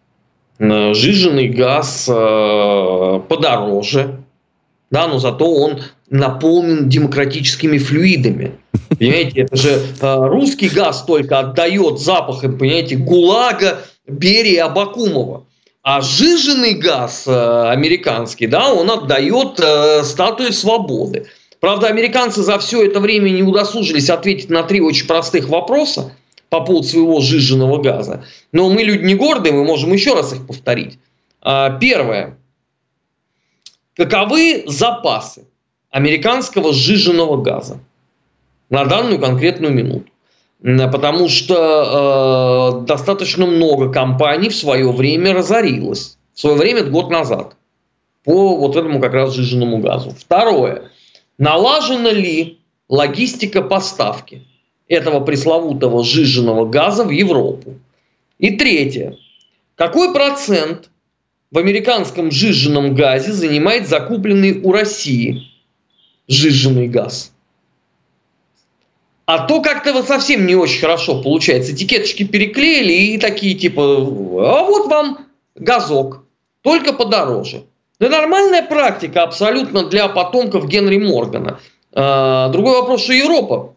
Э, 0.58 0.92
жиженый 0.92 1.48
газ 1.48 2.06
э, 2.06 3.20
подороже, 3.26 4.18
да, 4.90 5.08
но 5.08 5.18
зато 5.18 5.50
он 5.50 5.80
наполнен 6.10 6.86
демократическими 6.90 7.78
флюидами. 7.78 8.52
Понимаете, 8.98 9.40
это 9.40 9.56
же 9.56 9.70
э, 9.70 10.16
русский 10.26 10.68
газ 10.68 11.04
только 11.06 11.38
отдает 11.38 11.98
запахом, 11.98 12.58
понимаете, 12.58 12.96
ГУЛАГа, 12.96 13.78
Берии, 14.06 14.56
Абакумова. 14.56 15.44
А 15.82 16.02
жиженый 16.02 16.75
газ 16.75 17.26
американский, 17.26 18.48
да, 18.48 18.70
он 18.70 18.90
отдает 18.90 19.60
статуе 20.04 20.52
свободы. 20.52 21.26
Правда, 21.60 21.86
американцы 21.86 22.42
за 22.42 22.58
все 22.58 22.84
это 22.84 23.00
время 23.00 23.30
не 23.30 23.42
удосужились 23.42 24.10
ответить 24.10 24.50
на 24.50 24.62
три 24.62 24.82
очень 24.82 25.06
простых 25.06 25.48
вопроса 25.48 26.12
по 26.48 26.60
поводу 26.60 26.86
своего 26.86 27.20
сжиженного 27.20 27.82
газа. 27.82 28.24
Но 28.52 28.68
мы 28.70 28.82
люди 28.82 29.04
не 29.04 29.14
гордые, 29.14 29.52
мы 29.52 29.64
можем 29.64 29.92
еще 29.92 30.14
раз 30.14 30.32
их 30.32 30.46
повторить. 30.46 30.98
А, 31.42 31.70
первое. 31.78 32.38
Каковы 33.94 34.64
запасы 34.66 35.46
американского 35.90 36.72
сжиженного 36.72 37.40
газа 37.42 37.78
на 38.68 38.84
данную 38.84 39.18
конкретную 39.18 39.72
минуту? 39.72 40.10
Потому 40.62 41.28
что 41.28 42.80
э, 42.82 42.86
достаточно 42.86 43.46
много 43.46 43.92
компаний 43.92 44.48
в 44.48 44.56
свое 44.56 44.90
время 44.90 45.34
разорилось. 45.34 46.18
В 46.34 46.40
свое 46.40 46.56
время, 46.56 46.84
год 46.84 47.10
назад. 47.10 47.56
По 48.24 48.56
вот 48.56 48.74
этому 48.74 49.00
как 49.00 49.12
раз 49.12 49.34
сжиженному 49.34 49.78
газу. 49.78 50.10
Второе. 50.10 50.90
Налажена 51.38 52.10
ли 52.10 52.58
логистика 52.88 53.62
поставки? 53.62 54.42
Этого 54.88 55.20
пресловутого 55.20 56.04
сжиженного 56.04 56.66
газа 56.66 57.04
в 57.04 57.10
Европу. 57.10 57.74
И 58.38 58.50
третье. 58.56 59.16
Какой 59.74 60.12
процент 60.12 60.90
в 61.50 61.58
американском 61.58 62.30
сжиженном 62.30 62.94
газе 62.94 63.32
занимает 63.32 63.88
закупленный 63.88 64.60
у 64.60 64.72
России 64.72 65.42
сжиженный 66.28 66.88
газ? 66.88 67.32
А 69.26 69.46
то 69.46 69.60
как-то 69.60 69.92
вот 69.92 70.06
совсем 70.06 70.46
не 70.46 70.54
очень 70.54 70.80
хорошо 70.80 71.20
получается. 71.20 71.72
Этикеточки 71.72 72.22
переклеили 72.22 72.92
и 72.92 73.18
такие 73.18 73.54
типа, 73.54 73.82
а 73.82 74.62
вот 74.64 74.86
вам 74.86 75.26
газок, 75.56 76.22
только 76.62 76.92
подороже. 76.92 77.64
Это 77.98 78.10
нормальная 78.10 78.62
практика 78.62 79.22
абсолютно 79.22 79.86
для 79.88 80.08
потомков 80.08 80.68
Генри 80.68 80.98
Моргана. 80.98 81.58
А, 81.92 82.50
другой 82.50 82.80
вопрос, 82.80 83.02
что 83.02 83.14
Европа 83.14 83.75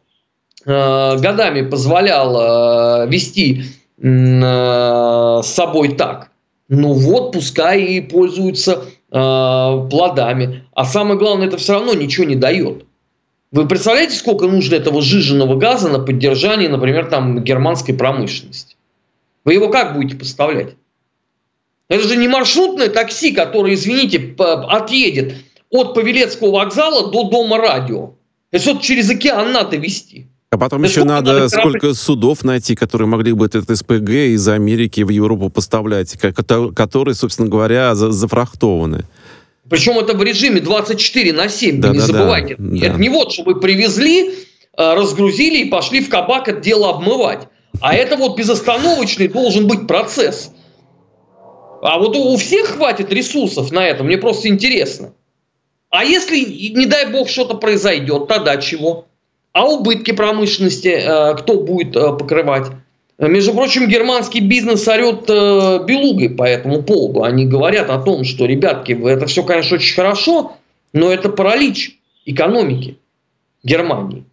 годами 0.66 1.62
позволял 1.62 3.04
э, 3.04 3.08
вести 3.10 3.64
э, 3.98 5.42
с 5.44 5.48
собой 5.48 5.96
так. 5.96 6.32
Ну 6.68 6.94
вот, 6.94 7.32
пускай 7.34 7.82
и 7.84 8.02
пользуются 8.02 8.84
плодами. 9.10 10.66
А 10.76 10.86
самое 10.86 11.18
главное, 11.18 11.48
это 11.48 11.58
все 11.58 11.74
равно 11.74 11.96
ничего 11.96 12.28
не 12.28 12.36
дает. 12.36 12.86
Вы 13.52 13.68
представляете, 13.68 14.16
сколько 14.16 14.46
нужно 14.46 14.76
этого 14.76 15.02
жиженного 15.02 15.56
газа 15.56 15.90
на 15.90 15.98
поддержание, 15.98 16.70
например, 16.70 17.08
там, 17.08 17.44
германской 17.44 17.96
промышленности? 17.96 18.76
Вы 19.46 19.54
его 19.54 19.70
как 19.70 19.96
будете 19.96 20.16
поставлять? 20.16 20.76
Это 21.88 22.08
же 22.08 22.16
не 22.18 22.28
маршрутное 22.28 22.90
такси, 22.90 23.32
которое, 23.32 23.74
извините, 23.74 24.36
отъедет 24.38 25.34
от 25.72 25.96
Павелецкого 25.96 26.52
вокзала 26.52 27.12
до 27.12 27.24
дома 27.24 27.58
радио. 27.58 28.14
Это 28.52 28.64
что 28.64 28.80
через 28.80 29.10
океан 29.10 29.52
надо 29.52 29.78
вести. 29.78 30.28
А 30.52 30.58
потом 30.58 30.84
еще 30.84 31.04
надо, 31.04 31.34
надо 31.34 31.50
сколько 31.50 31.94
судов 31.94 32.44
найти, 32.44 32.76
которые 32.76 33.08
могли 33.08 33.34
бы 33.34 33.46
этот 33.46 33.70
СПГ 33.78 34.10
из 34.10 34.48
Америки 34.48 35.02
в 35.02 35.10
Европу 35.10 35.50
поставлять, 35.50 36.18
которые, 36.18 37.14
собственно 37.14 37.48
говоря, 37.48 37.94
зафрахтованы. 37.94 39.06
Причем 39.70 40.00
это 40.00 40.18
в 40.18 40.24
режиме 40.24 40.60
24 40.62 41.34
на 41.34 41.48
7, 41.48 41.80
да, 41.80 41.90
не 41.90 42.00
да, 42.00 42.06
забывайте. 42.06 42.56
Да, 42.58 42.88
это 42.88 42.96
да. 42.96 43.00
не 43.00 43.10
вот, 43.10 43.32
чтобы 43.32 43.60
привезли, 43.60 44.30
э, 44.30 44.34
разгрузили 44.76 45.60
и 45.60 45.66
пошли 45.66 46.02
в 46.02 46.10
кабак 46.10 46.48
это 46.48 46.60
дело 46.60 46.90
обмывать. 46.90 47.48
А 47.80 47.94
это 47.94 48.18
вот 48.18 48.36
безостановочный 48.36 49.28
должен 49.28 49.68
быть 49.68 49.86
процесс. 49.86 50.52
А 51.84 52.00
вот 52.00 52.16
у 52.16 52.36
всех 52.38 52.70
хватит 52.70 53.14
ресурсов 53.14 53.72
на 53.72 53.86
это, 53.86 54.04
мне 54.04 54.18
просто 54.18 54.48
интересно. 54.48 55.14
А 55.92 56.04
если, 56.04 56.40
не 56.40 56.88
дай 56.88 57.12
бог, 57.12 57.30
что-то 57.30 57.54
произойдет, 57.54 58.28
тогда 58.28 58.58
чего? 58.58 59.06
А 59.52 59.68
убытки 59.68 60.12
промышленности 60.12 60.88
э, 60.88 61.36
кто 61.36 61.60
будет 61.60 61.96
э, 61.96 62.14
покрывать? 62.18 62.68
Между 63.18 63.54
прочим, 63.54 63.88
германский 63.90 64.40
бизнес 64.40 64.88
орет 64.88 65.30
э, 65.30 65.84
белугой 65.86 66.30
по 66.30 66.44
этому 66.44 66.84
поводу. 66.84 67.24
Они 67.24 67.46
говорят 67.46 67.90
о 67.90 68.00
том, 68.00 68.24
что, 68.24 68.46
ребятки, 68.46 68.94
это 68.94 69.26
все, 69.26 69.44
конечно, 69.44 69.76
очень 69.76 69.96
хорошо, 69.96 70.54
но 70.94 71.12
это 71.12 71.30
паралич 71.30 72.00
экономики 72.26 72.98
Германии. 73.64 74.24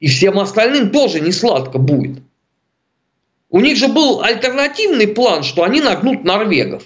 И 0.00 0.08
всем 0.08 0.38
остальным 0.38 0.90
тоже 0.90 1.20
не 1.20 1.32
сладко 1.32 1.78
будет. 1.78 2.18
У 3.48 3.60
них 3.60 3.76
же 3.76 3.88
был 3.88 4.22
альтернативный 4.22 5.06
план, 5.06 5.44
что 5.44 5.62
они 5.62 5.80
нагнут 5.80 6.24
норвегов. 6.24 6.82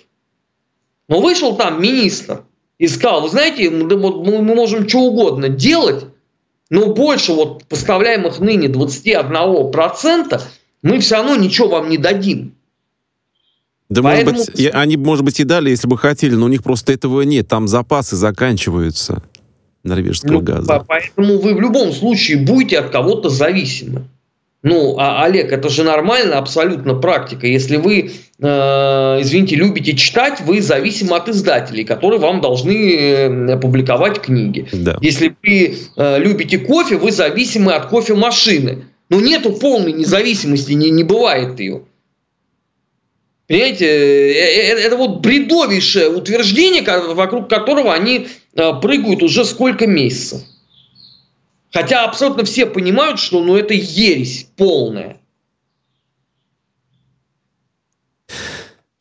Но 1.09 1.21
вышел 1.21 1.57
там 1.57 1.83
министр 1.83 2.45
и 2.79 2.87
сказал, 2.87 3.23
вы 3.23 3.31
знаете, 3.31 3.71
мы, 3.71 3.97
мы 3.97 4.43
можем 4.43 4.89
что 4.89 5.01
угодно 5.01 5.49
делать, 5.49 6.05
но 6.71 6.93
больше 6.93 7.33
вот 7.33 7.65
поставляемых 7.65 8.41
ныне 8.41 8.69
21% 8.69 10.41
мы 10.83 10.99
все 11.01 11.17
равно 11.17 11.37
ничего 11.37 11.69
вам 11.69 11.89
не 11.89 11.99
дадим. 11.99 12.55
Да, 13.89 14.03
Поэтому... 14.03 14.37
может 14.37 14.55
быть, 14.55 14.71
они, 14.75 14.97
может 14.97 15.25
быть, 15.25 15.41
и 15.41 15.45
дали, 15.45 15.71
если 15.71 15.89
бы 15.89 15.97
хотели, 15.97 16.35
но 16.35 16.47
у 16.47 16.49
них 16.49 16.63
просто 16.63 16.93
этого 16.93 17.23
нет. 17.23 17.49
Там 17.49 17.69
запасы 17.69 18.17
заканчиваются 18.17 19.23
норвежского 19.83 20.33
ну, 20.33 20.41
газа. 20.41 20.85
Поэтому 20.87 21.39
вы 21.39 21.55
в 21.55 21.61
любом 21.61 21.93
случае 21.93 22.39
будете 22.39 22.79
от 22.79 22.91
кого-то 22.91 23.31
зависимы. 23.31 24.05
Ну, 24.65 24.97
а, 24.99 25.25
Олег, 25.25 25.53
это 25.53 25.69
же 25.69 25.85
нормально, 25.85 26.37
абсолютно 26.37 26.95
практика. 26.95 27.47
Если 27.47 27.77
вы, 27.77 28.11
э, 28.41 28.47
извините, 29.21 29.55
любите 29.55 29.95
читать, 29.95 30.41
вы 30.41 30.61
зависимы 30.61 31.17
от 31.17 31.29
издателей, 31.29 31.85
которые 31.85 32.19
вам 32.19 32.41
должны 32.41 32.97
э, 32.97 33.57
публиковать 33.59 34.21
книги. 34.21 34.67
Да. 34.73 34.99
Если 35.01 35.37
вы 35.45 35.77
э, 35.97 36.19
любите 36.19 36.59
кофе, 36.59 36.97
вы 36.97 37.13
зависимы 37.13 37.73
от 37.73 37.87
кофемашины. 37.87 38.87
Но 39.11 39.21
нету 39.21 39.53
полной 39.53 39.93
независимости, 39.93 40.73
не, 40.73 40.91
не 40.91 41.05
бывает 41.05 41.61
ее. 41.61 41.83
Понимаете, 43.47 43.87
э, 43.87 44.75
э, 44.75 44.81
это 44.81 44.97
вот 44.97 45.21
бредовейшее 45.21 46.09
утверждение, 46.09 46.83
вокруг 47.15 47.49
которого 47.49 47.95
они 47.95 48.27
прыгают 48.83 49.23
уже 49.23 49.45
сколько 49.45 49.87
месяцев. 49.87 50.41
Хотя 51.73 52.05
абсолютно 52.05 52.45
все 52.45 52.67
понимают, 52.67 53.21
что 53.21 53.43
ну, 53.43 53.57
это 53.57 53.75
ересь 53.75 54.49
полная. 54.57 55.21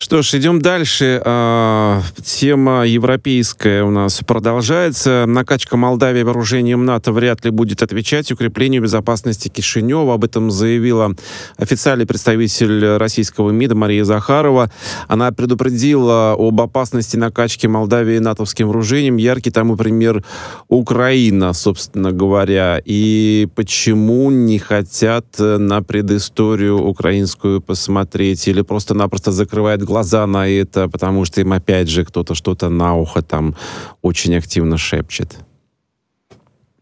Что 0.08 0.22
ж, 0.22 0.36
идем 0.36 0.62
дальше. 0.62 1.22
А, 1.26 2.02
тема 2.24 2.88
европейская 2.88 3.84
у 3.84 3.92
нас 3.92 4.22
продолжается. 4.26 5.26
Накачка 5.28 5.76
Молдавии 5.76 6.24
вооружением 6.24 6.86
НАТО 6.86 7.12
вряд 7.12 7.44
ли 7.44 7.52
будет 7.52 7.84
отвечать 7.84 8.32
укреплению 8.32 8.82
безопасности 8.82 9.50
Кишинева. 9.50 10.14
Об 10.14 10.24
этом 10.24 10.50
заявила 10.50 11.14
официальный 11.58 12.06
представитель 12.06 12.96
российского 12.96 13.52
МИДа 13.52 13.76
Мария 13.76 14.06
Захарова. 14.06 14.72
Она 15.10 15.34
предупредила 15.34 16.38
об 16.40 16.62
опасности 16.62 17.18
накачки 17.18 17.68
Молдавии 17.68 18.20
натовским 18.20 18.68
вооружением. 18.68 19.18
Яркий 19.18 19.52
тому 19.52 19.76
пример 19.76 20.24
Украина, 20.70 21.52
собственно 21.52 22.14
говоря. 22.14 22.82
И 22.86 23.50
почему 23.56 24.32
не 24.32 24.58
хотят 24.58 25.26
на 25.38 25.84
предысторию 25.84 26.82
украинскую 26.82 27.60
посмотреть 27.60 28.48
или 28.48 28.62
просто-напросто 28.62 29.34
закрывают 29.34 29.82
глаза 29.82 29.97
глаза 29.98 30.28
на 30.28 30.48
это, 30.48 30.88
потому 30.88 31.26
что 31.26 31.42
им 31.42 31.54
опять 31.54 31.88
же 31.90 32.06
кто-то 32.06 32.36
что-то 32.36 32.70
на 32.70 32.96
ухо 32.96 33.24
там 33.24 33.56
очень 34.04 34.36
активно 34.38 34.78
шепчет? 34.78 35.38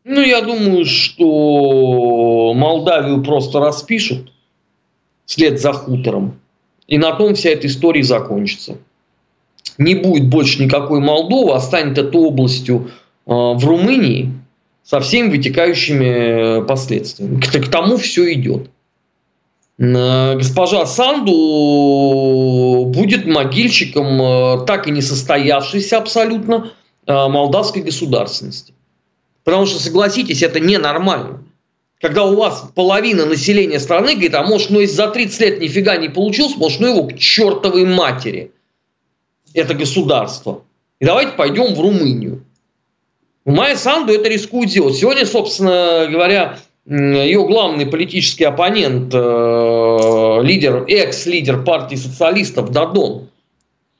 Ну, 0.03 0.21
я 0.21 0.41
думаю, 0.41 0.85
что 0.85 2.53
Молдавию 2.53 3.23
просто 3.23 3.59
распишут 3.59 4.33
вслед 5.25 5.61
за 5.61 5.71
хутором. 5.71 6.33
И 6.87 6.97
на 6.97 7.13
том 7.13 7.35
вся 7.35 7.51
эта 7.51 7.67
история 7.67 8.03
закончится. 8.03 8.77
Не 9.77 9.95
будет 9.95 10.27
больше 10.27 10.61
никакой 10.61 10.99
Молдовы, 10.99 11.53
а 11.53 11.61
станет 11.61 11.97
это 11.97 12.17
областью 12.17 12.91
э, 13.25 13.31
в 13.31 13.65
Румынии 13.65 14.33
со 14.83 14.99
всеми 14.99 15.29
вытекающими 15.29 16.59
э, 16.59 16.65
последствиями. 16.65 17.39
К, 17.39 17.61
к 17.65 17.71
тому 17.71 17.95
все 17.97 18.33
идет. 18.33 18.69
Э, 19.77 20.35
госпожа 20.35 20.85
Санду 20.85 22.85
будет 22.87 23.25
могильщиком 23.25 24.21
э, 24.21 24.65
так 24.65 24.87
и 24.87 24.91
не 24.91 25.01
состоявшейся 25.01 25.97
абсолютно 25.97 26.71
э, 27.05 27.11
молдавской 27.11 27.81
государственности. 27.81 28.73
Потому 29.43 29.65
что, 29.65 29.79
согласитесь, 29.79 30.41
это 30.41 30.59
ненормально. 30.59 31.43
Когда 31.99 32.25
у 32.25 32.35
вас 32.35 32.69
половина 32.73 33.25
населения 33.25 33.79
страны 33.79 34.13
говорит, 34.13 34.35
а 34.35 34.43
может, 34.43 34.69
ну, 34.69 34.79
если 34.79 34.95
за 34.95 35.07
30 35.09 35.39
лет 35.41 35.59
нифига 35.59 35.97
не 35.97 36.09
получилось, 36.09 36.55
может, 36.55 36.79
ну 36.79 36.87
его 36.87 37.07
к 37.07 37.17
чертовой 37.17 37.85
матери. 37.85 38.51
Это 39.53 39.73
государство. 39.73 40.61
И 40.99 41.05
давайте 41.05 41.33
пойдем 41.33 41.73
в 41.73 41.79
Румынию. 41.79 42.43
Майя 43.45 43.75
Санду 43.75 44.13
это 44.13 44.27
рискует 44.27 44.69
делать. 44.69 44.95
Сегодня, 44.95 45.25
собственно 45.25 46.07
говоря, 46.09 46.59
ее 46.85 47.45
главный 47.47 47.85
политический 47.87 48.43
оппонент, 48.43 49.11
э, 49.13 50.39
лидер, 50.43 50.85
экс-лидер 50.87 51.63
партии 51.63 51.95
социалистов 51.95 52.71
Дадон, 52.71 53.29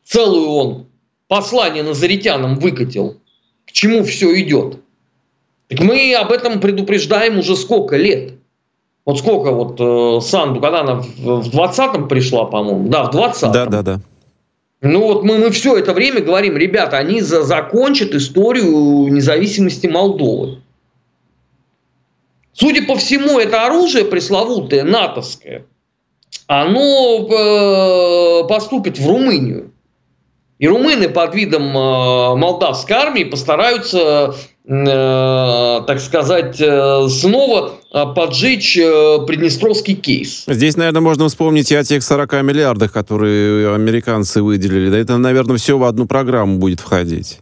целую 0.04 0.50
он 0.50 0.86
послание 1.28 1.84
назаритянам 1.84 2.60
выкатил, 2.60 3.17
к 3.65 3.71
чему 3.71 4.04
все 4.04 4.39
идет. 4.39 4.78
Так 5.67 5.80
мы 5.80 6.13
об 6.13 6.32
этом 6.32 6.60
предупреждаем 6.60 7.39
уже 7.39 7.56
сколько 7.56 7.98
лет. 7.98 8.34
Вот 9.04 9.19
сколько 9.19 9.52
вот 9.52 9.80
э, 9.80 10.21
Санду, 10.21 10.60
когда 10.62 10.82
она 10.82 10.95
в 10.95 11.50
20-м 11.50 12.08
пришла, 12.08 12.45
по-моему, 12.45 12.88
да, 12.89 13.04
в 13.06 13.15
20-м. 13.15 13.52
Да, 13.52 13.65
да, 13.65 13.82
да. 13.82 14.00
Ну 14.82 15.02
вот 15.02 15.24
мы, 15.24 15.39
мы 15.39 15.50
все 15.50 15.78
это 15.78 15.93
время 15.93 16.21
говорим, 16.21 16.58
ребята, 16.58 16.98
они 16.98 17.21
за, 17.21 17.43
закончат 17.43 18.13
историю 18.13 19.08
независимости 19.12 19.88
Молдовы. 19.88 20.60
Судя 22.58 22.84
по 22.84 22.96
всему, 22.96 23.38
это 23.38 23.65
оружие 23.65 24.06
пресловутое, 24.06 24.84
натовское, 24.84 25.65
оно 26.48 27.28
э, 27.28 28.48
поступит 28.48 28.98
в 28.98 29.08
Румынию. 29.08 29.72
И 30.58 30.68
румыны 30.70 31.10
под 31.10 31.36
видом 31.36 31.63
э, 31.76 32.36
молдавской 32.36 32.96
армии 32.96 33.26
постараются, 33.26 34.36
э, 34.65 35.82
так 35.86 36.00
сказать, 36.00 36.56
снова 36.56 37.74
поджечь 38.15 38.76
приднестровский 38.76 39.96
кейс. 39.96 40.46
Здесь, 40.48 40.78
наверное, 40.78 41.02
можно 41.02 41.28
вспомнить 41.28 41.74
и 41.74 41.76
о 41.76 41.84
тех 41.84 42.04
40 42.04 42.41
миллиардах, 42.44 42.94
которые 42.94 43.76
американцы 43.76 44.41
выделили. 44.41 44.89
Да 44.89 44.98
это, 44.98 45.18
наверное, 45.18 45.58
все 45.58 45.78
в 45.78 45.84
одну 45.84 46.06
программу 46.06 46.58
будет 46.58 46.80
входить. 46.80 47.39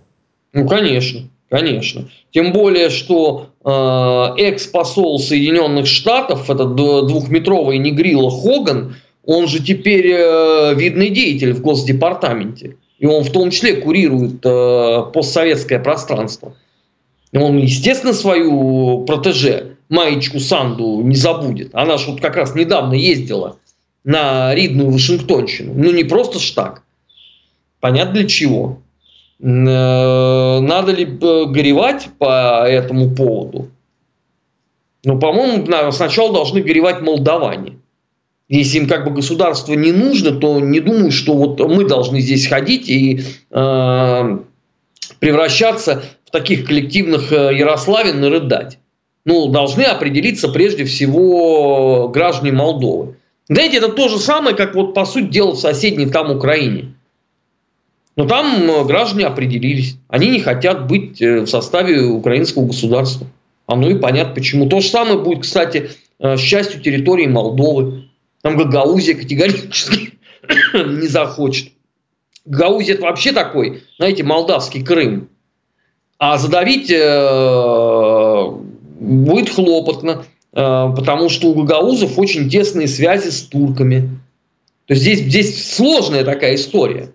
Ну, 0.54 0.68
конечно. 0.68 1.30
Конечно. 1.54 2.10
Тем 2.32 2.52
более, 2.52 2.90
что 2.90 3.50
э, 3.64 4.42
экс-посол 4.42 5.20
Соединенных 5.20 5.86
Штатов, 5.86 6.50
этот 6.50 6.74
двухметровый 6.74 7.78
негрила 7.78 8.32
Хоган, 8.32 8.96
он 9.24 9.48
же 9.48 9.62
теперь 9.62 10.08
э, 10.08 10.74
видный 10.74 11.10
деятель 11.10 11.54
в 11.54 11.62
Госдепартаменте. 11.62 12.78
И 12.98 13.06
он 13.06 13.24
в 13.24 13.32
том 13.32 13.52
числе 13.52 13.76
курирует 13.76 14.44
э, 14.44 15.04
постсоветское 15.14 15.78
пространство. 15.78 16.56
Он, 17.36 17.60
естественно, 17.60 18.14
свою 18.14 19.06
протеже, 19.06 19.78
маечку 19.90 20.40
Санду, 20.40 21.04
не 21.04 21.16
забудет. 21.16 21.70
Она 21.74 22.00
же 22.00 22.10
вот 22.10 22.20
как 22.20 22.36
раз 22.36 22.56
недавно 22.56 22.96
ездила 22.96 23.58
на 24.04 24.56
Ридную 24.56 24.90
Вашингтонщину. 24.90 25.76
Ну, 25.76 25.92
не 25.92 26.04
просто 26.04 26.40
ж 26.40 26.50
так. 26.50 26.82
Понятно 27.80 28.14
для 28.14 28.28
чего. 28.28 28.80
Э, 29.44 30.60
надо 30.62 30.94
ли 30.94 31.04
горевать 31.04 32.08
по 32.18 32.66
этому 32.66 33.14
поводу? 33.14 33.68
Но, 35.04 35.20
по-моему, 35.20 35.92
сначала 35.92 36.34
должны 36.34 36.62
горевать 36.62 37.02
молдаване. 37.02 37.74
Если 38.48 38.78
им 38.78 38.88
как 38.88 39.04
бы 39.04 39.12
государство 39.12 39.74
не 39.74 39.92
нужно, 39.92 40.32
то 40.32 40.60
не 40.62 40.80
думаю, 40.80 41.12
что 41.12 41.34
вот 41.34 41.60
мы 41.60 41.86
должны 41.86 42.22
здесь 42.22 42.48
ходить 42.48 42.88
и 42.88 43.22
э, 43.52 44.38
превращаться 45.20 46.04
в 46.26 46.32
таких 46.32 46.66
коллективных 46.66 47.34
э, 47.34 47.54
Ярославин 47.54 48.24
и 48.24 48.30
рыдать. 48.30 48.80
Ну, 49.26 49.48
должны 49.48 49.82
определиться 49.84 50.48
прежде 50.50 50.86
всего 50.86 52.08
граждане 52.10 52.54
Молдовы. 52.54 53.16
Знаете, 53.50 53.78
это 53.78 53.90
то 53.90 54.08
же 54.08 54.20
самое, 54.20 54.56
как 54.56 54.76
вот 54.76 54.94
по 54.94 55.04
сути 55.04 55.26
дела 55.26 55.52
в 55.52 55.60
соседней 55.60 56.06
там 56.06 56.32
Украине. 56.32 56.93
Но 58.16 58.26
там 58.26 58.70
э, 58.70 58.84
граждане 58.86 59.26
определились. 59.26 59.98
Они 60.08 60.28
не 60.28 60.40
хотят 60.40 60.88
быть 60.88 61.22
э, 61.22 61.42
в 61.42 61.48
составе 61.48 62.04
украинского 62.04 62.66
государства. 62.66 63.28
Оно 63.66 63.90
и 63.90 63.96
понятно 63.96 64.36
почему. 64.36 64.68
То 64.68 64.82
же 64.82 64.88
самое 64.88 65.18
будет, 65.18 65.44
кстати, 65.44 65.92
с 66.20 66.40
частью 66.40 66.82
территории 66.82 67.28
Молдовы. 67.28 68.10
Там 68.42 68.58
Гагаузия 68.58 69.16
категорически 69.16 70.14
не 70.74 71.08
захочет. 71.08 71.70
Гагаузия 72.46 72.96
это 72.96 73.04
вообще 73.04 73.32
такой, 73.32 73.84
знаете, 73.98 74.24
молдавский 74.24 74.84
Крым. 74.84 75.30
А 76.18 76.38
задавить 76.38 76.92
э, 76.92 78.48
будет 79.00 79.50
хлопотно, 79.50 80.24
э, 80.54 80.94
потому 80.96 81.30
что 81.30 81.50
у 81.50 81.54
гагаузов 81.54 82.18
очень 82.20 82.50
тесные 82.50 82.88
связи 82.88 83.30
с 83.30 83.42
турками. 83.42 84.10
То 84.86 84.94
есть 84.94 85.04
здесь, 85.04 85.20
здесь 85.20 85.74
сложная 85.76 86.24
такая 86.24 86.56
история. 86.56 87.12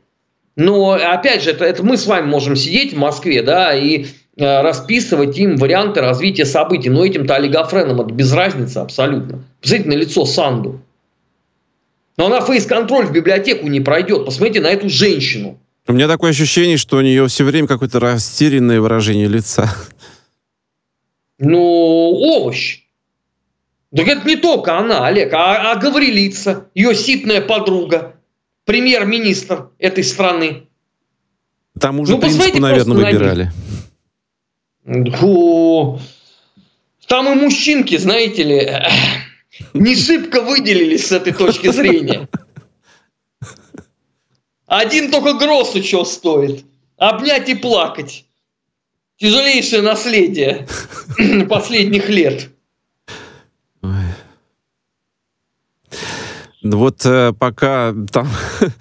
Но, 0.59 0.91
опять 0.91 1.45
же, 1.45 1.51
это, 1.51 1.65
это 1.65 1.85
мы 1.85 1.97
с 1.97 2.05
вами 2.05 2.27
можем 2.27 2.57
сидеть 2.57 2.93
в 2.93 2.97
Москве, 2.97 3.43
да, 3.43 3.73
и 3.73 4.07
э, 4.37 4.61
расписывать 4.61 5.39
им 5.39 5.57
варианты 5.57 6.01
развития 6.01 6.45
событий. 6.45 6.91
Но 6.91 7.07
этим-то 7.07 7.37
олигофренам 7.37 8.01
это 8.01 8.13
без 8.13 8.33
разницы 8.33 8.79
абсолютно. 8.79 9.45
Посмотрите 9.61 9.89
на 9.89 9.95
лицо 9.95 10.27
Санду. 10.27 10.81
Но 12.17 12.27
она 12.27 12.41
фейс-контроль 12.41 13.07
в 13.07 13.13
библиотеку 13.13 13.69
не 13.69 13.81
пройдет. 13.81 14.25
Посмотрите 14.25 14.61
на 14.61 14.67
эту 14.67 14.89
женщину. 14.89 15.61
У 15.87 15.93
меня 15.93 16.09
такое 16.09 16.33
ощущение, 16.33 16.77
что 16.77 16.97
у 16.97 17.03
нее 17.03 17.29
все 17.29 17.45
время 17.45 17.69
какое-то 17.69 18.01
растерянное 18.01 18.81
выражение 18.81 19.29
лица. 19.29 19.73
Ну, 21.39 21.61
овощ. 21.61 22.81
Так 23.95 24.09
это 24.09 24.27
не 24.27 24.35
только 24.35 24.77
она, 24.77 25.07
Олег, 25.07 25.33
а, 25.33 25.71
а 25.71 25.77
Гаврилица, 25.77 26.67
ее 26.75 26.97
ситная 26.97 27.41
подруга, 27.41 28.18
премьер-министр 28.69 29.71
этой 29.79 30.05
страны. 30.05 30.69
Там 31.81 32.01
уже 32.01 32.13
ну, 32.13 32.21
принципы, 32.21 32.61
наверное, 32.61 32.97
выбирали. 32.99 33.51
Фу. 35.17 35.99
Там 37.07 37.33
и 37.33 37.35
мужчинки, 37.35 37.97
знаете 37.97 38.43
ли, 38.43 38.71
не 39.73 39.97
шибко 39.97 40.43
выделились 40.43 41.07
с 41.07 41.13
этой 41.13 41.33
точки 41.33 41.73
зрения. 41.73 42.29
Один 44.67 45.11
только 45.11 45.33
Гроссу 45.33 45.83
что 45.83 46.05
стоит. 46.05 46.63
Обнять 46.99 47.49
и 47.49 47.55
плакать. 47.55 48.27
Тяжелейшее 49.17 49.81
наследие 49.81 50.69
последних 51.49 52.11
лет. 52.11 52.51
Вот 56.63 57.05
э, 57.05 57.33
пока 57.39 57.95
там 58.11 58.29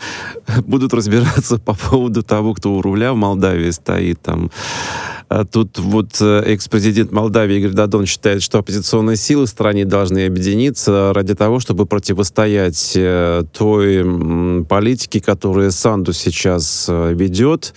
будут 0.65 0.93
разбираться 0.93 1.59
по 1.59 1.73
поводу 1.73 2.23
того, 2.23 2.53
кто 2.53 2.73
у 2.73 2.81
руля 2.81 3.13
в 3.13 3.17
Молдавии 3.17 3.71
стоит, 3.71 4.21
там 4.21 4.49
а 5.29 5.43
тут 5.43 5.77
вот 5.77 6.21
э, 6.21 6.43
экс-президент 6.45 7.11
Молдавии 7.11 7.57
Игорь 7.57 7.73
Дадон 7.73 8.05
считает, 8.05 8.41
что 8.41 8.59
оппозиционные 8.59 9.17
силы 9.17 9.45
в 9.45 9.49
стране 9.49 9.83
должны 9.83 10.25
объединиться 10.25 11.11
ради 11.13 11.35
того, 11.35 11.59
чтобы 11.59 11.85
противостоять 11.85 12.93
э, 12.95 13.43
той 13.51 14.63
политике, 14.63 15.19
которую 15.19 15.71
Санду 15.71 16.13
сейчас 16.13 16.85
э, 16.87 17.13
ведет. 17.13 17.73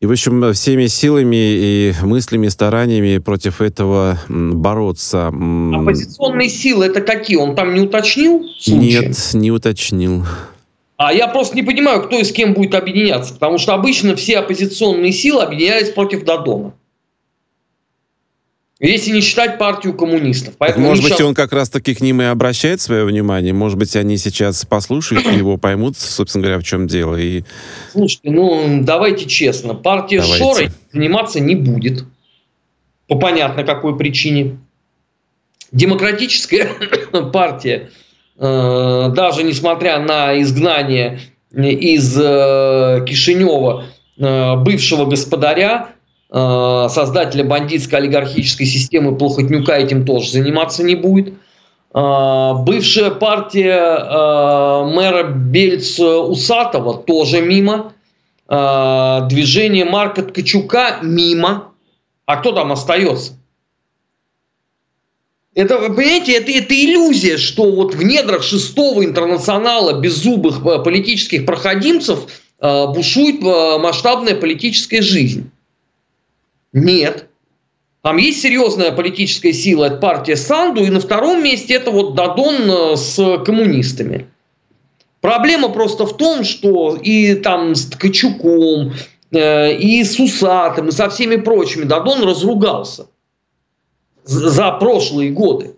И, 0.00 0.06
в 0.06 0.12
общем, 0.12 0.52
всеми 0.52 0.86
силами 0.86 1.36
и 1.36 1.92
мыслями, 2.02 2.46
стараниями 2.46 3.18
против 3.18 3.60
этого 3.60 4.16
бороться. 4.28 5.26
Оппозиционные 5.28 6.48
силы 6.48 6.86
это 6.86 7.00
какие? 7.00 7.36
Он 7.36 7.56
там 7.56 7.74
не 7.74 7.80
уточнил? 7.80 8.44
Случаем? 8.60 8.80
Нет, 8.80 9.30
не 9.34 9.50
уточнил. 9.50 10.24
А 10.98 11.12
я 11.12 11.26
просто 11.26 11.56
не 11.56 11.64
понимаю, 11.64 12.02
кто 12.02 12.16
и 12.16 12.22
с 12.22 12.30
кем 12.30 12.54
будет 12.54 12.76
объединяться, 12.76 13.34
потому 13.34 13.58
что 13.58 13.74
обычно 13.74 14.14
все 14.14 14.38
оппозиционные 14.38 15.10
силы 15.10 15.42
объединялись 15.42 15.90
против 15.90 16.24
Дадона. 16.24 16.74
Если 18.80 19.10
не 19.10 19.20
считать 19.20 19.58
партию 19.58 19.92
коммунистов. 19.92 20.54
Поэтому 20.56 20.86
может 20.86 21.02
быть, 21.02 21.14
сейчас... 21.14 21.26
он 21.26 21.34
как 21.34 21.52
раз-таки 21.52 21.94
к 21.94 22.00
ним 22.00 22.22
и 22.22 22.26
обращает 22.26 22.80
свое 22.80 23.04
внимание. 23.04 23.52
Может 23.52 23.76
быть, 23.76 23.96
они 23.96 24.16
сейчас 24.18 24.64
послушают 24.64 25.26
его, 25.26 25.56
поймут, 25.56 25.96
собственно 25.96 26.42
говоря, 26.44 26.60
в 26.60 26.64
чем 26.64 26.86
дело. 26.86 27.16
И... 27.16 27.42
Слушайте, 27.90 28.30
ну, 28.30 28.80
давайте 28.82 29.26
честно. 29.26 29.74
Партия 29.74 30.20
давайте. 30.20 30.38
Шорой 30.38 30.70
заниматься 30.92 31.40
не 31.40 31.56
будет. 31.56 32.04
По 33.08 33.18
понятно 33.18 33.64
какой 33.64 33.98
причине. 33.98 34.58
Демократическая 35.72 36.70
партия 37.32 37.90
Э, 38.38 39.10
даже 39.14 39.42
несмотря 39.42 39.98
на 39.98 40.40
изгнание 40.40 41.18
из 41.52 42.16
э, 42.16 43.04
Кишинева 43.06 43.86
э, 44.16 44.56
бывшего 44.56 45.06
господаря, 45.06 45.88
создателя 46.30 47.42
бандитской 47.42 48.00
олигархической 48.00 48.66
системы 48.66 49.16
Плохотнюка 49.16 49.78
этим 49.78 50.04
тоже 50.04 50.30
заниматься 50.30 50.84
не 50.84 50.94
будет. 50.94 51.32
Бывшая 51.92 53.10
партия 53.12 54.84
мэра 54.84 55.22
Бельц 55.22 55.98
Усатова 55.98 56.98
тоже 56.98 57.40
мимо. 57.40 57.94
Движение 58.46 59.86
Марка 59.86 60.22
Ткачука 60.22 60.98
мимо. 61.00 61.72
А 62.26 62.36
кто 62.36 62.52
там 62.52 62.72
остается? 62.72 63.38
Это, 65.58 65.76
вы 65.76 65.92
понимаете, 65.92 66.34
это, 66.34 66.52
это 66.52 66.72
иллюзия, 66.72 67.36
что 67.36 67.68
вот 67.68 67.92
в 67.96 68.02
недрах 68.04 68.44
шестого 68.44 69.04
интернационала 69.04 69.98
беззубых 69.98 70.64
э, 70.64 70.78
политических 70.84 71.46
проходимцев 71.46 72.28
э, 72.60 72.86
бушует 72.86 73.42
э, 73.42 73.78
масштабная 73.78 74.36
политическая 74.36 75.02
жизнь. 75.02 75.50
Нет. 76.72 77.28
Там 78.02 78.16
есть 78.16 78.40
серьезная 78.40 78.92
политическая 78.92 79.52
сила, 79.52 79.86
это 79.86 79.96
партия 79.96 80.36
Санду, 80.36 80.84
и 80.84 80.90
на 80.90 81.00
втором 81.00 81.42
месте 81.42 81.74
это 81.74 81.90
вот 81.90 82.14
Дадон 82.14 82.70
э, 82.70 82.96
с 82.96 83.38
коммунистами. 83.44 84.28
Проблема 85.20 85.68
просто 85.68 86.06
в 86.06 86.16
том, 86.16 86.44
что 86.44 86.96
и 86.96 87.34
там 87.34 87.74
с 87.74 87.86
Ткачуком, 87.86 88.92
э, 89.32 89.74
и 89.74 90.04
с 90.04 90.18
Усатым, 90.20 90.88
и 90.88 90.92
со 90.92 91.10
всеми 91.10 91.36
прочими 91.36 91.84
Дадон 91.84 92.22
разругался– 92.22 93.08
за 94.28 94.72
прошлые 94.72 95.30
годы. 95.30 95.74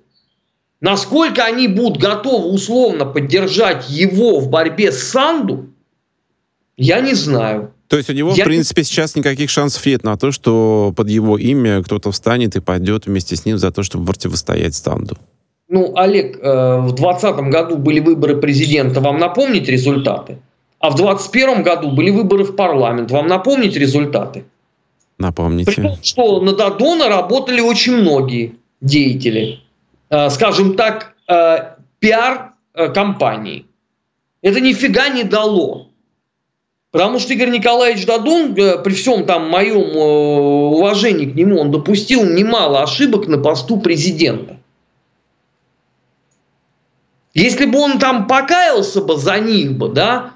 Насколько 0.81 1.45
они 1.45 1.69
будут 1.69 1.99
готовы 1.99 2.49
условно 2.49 3.07
поддержать 3.07 3.89
его 3.89 4.41
в 4.41 4.49
борьбе 4.49 4.91
с 4.91 5.11
Санду, 5.11 5.69
я 6.77 7.01
не 7.01 7.15
знаю. 7.15 7.73
То 7.91 7.97
есть 7.97 8.09
у 8.09 8.13
него, 8.13 8.33
я... 8.37 8.45
в 8.45 8.47
принципе, 8.47 8.85
сейчас 8.85 9.17
никаких 9.17 9.51
шансов 9.51 9.85
нет 9.85 10.05
на 10.05 10.17
то, 10.17 10.31
что 10.31 10.95
под 10.97 11.11
его 11.11 11.37
имя 11.37 11.83
кто-то 11.83 12.13
встанет 12.13 12.55
и 12.55 12.61
пойдет 12.61 13.07
вместе 13.07 13.35
с 13.35 13.45
ним 13.45 13.59
за 13.59 13.73
то, 13.73 13.83
чтобы 13.83 14.07
противостоять 14.07 14.77
Санду. 14.77 15.19
Ну, 15.69 15.93
Олег, 15.97 16.39
э, 16.41 16.79
в 16.79 16.95
2020 16.95 17.51
году 17.51 17.77
были 17.77 17.99
выборы 17.99 18.37
президента. 18.37 19.01
Вам 19.01 19.19
напомнить 19.19 19.69
результаты? 19.69 20.39
А 20.79 20.91
в 20.91 20.95
2021 20.95 21.65
году 21.65 21.91
были 21.91 22.11
выборы 22.11 22.45
в 22.45 22.55
парламент. 22.55 23.11
Вам 23.11 23.27
напомнить 23.27 23.77
результаты? 23.77 24.45
Напомните. 25.19 25.73
При 25.73 25.83
том, 25.83 25.99
что 26.01 26.41
на 26.41 26.53
Дадона 26.53 27.09
работали 27.09 27.61
очень 27.61 27.97
многие 27.97 28.55
деятели. 28.81 29.59
Э, 30.11 30.31
скажем 30.31 30.77
так, 30.77 31.15
э, 31.29 31.75
пиар-компании. 31.99 33.67
Это 34.43 34.61
нифига 34.61 35.09
не 35.09 35.25
дало. 35.25 35.90
Потому 36.91 37.21
что 37.21 37.33
Игорь 37.33 37.51
Николаевич 37.51 38.05
Дадон, 38.05 38.55
э, 38.57 38.79
при 38.83 38.95
всем 38.95 39.25
там 39.25 39.49
моем 39.49 39.97
уважении 39.97 41.27
к 41.27 41.35
нему, 41.35 41.61
он 41.61 41.71
допустил 41.71 42.25
немало 42.25 42.83
ошибок 42.83 43.29
на 43.29 43.39
посту 43.39 43.79
президента. 43.79 44.57
Если 47.33 47.67
бы 47.67 47.79
он 47.79 47.99
там 47.99 48.27
покаялся 48.27 49.01
бы 49.01 49.17
за 49.17 49.39
них 49.39 49.79
бы, 49.79 49.89
да, 49.89 50.33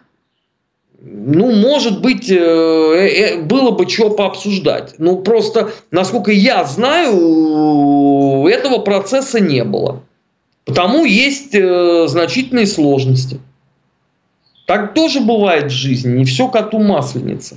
ну, 1.01 1.53
может 1.53 2.01
быть, 2.01 2.31
э, 2.31 2.35
э, 2.35 3.43
было 3.43 3.73
бы 3.73 3.88
что 3.88 4.11
пообсуждать. 4.11 4.95
Ну, 4.99 5.19
просто, 5.19 5.73
насколько 5.90 6.33
я 6.33 6.64
знаю, 6.64 8.47
этого 8.49 8.79
процесса 8.79 9.38
не 9.38 9.64
было. 9.64 10.03
Потому 10.64 11.05
есть 11.05 11.55
э, 11.55 12.07
значительные 12.09 12.67
сложности. 12.67 13.38
Так 14.66 14.94
тоже 14.94 15.20
бывает 15.20 15.70
в 15.70 15.74
жизни, 15.74 16.18
не 16.18 16.24
все 16.24 16.48
коту 16.48 16.79
масленица. 16.79 17.57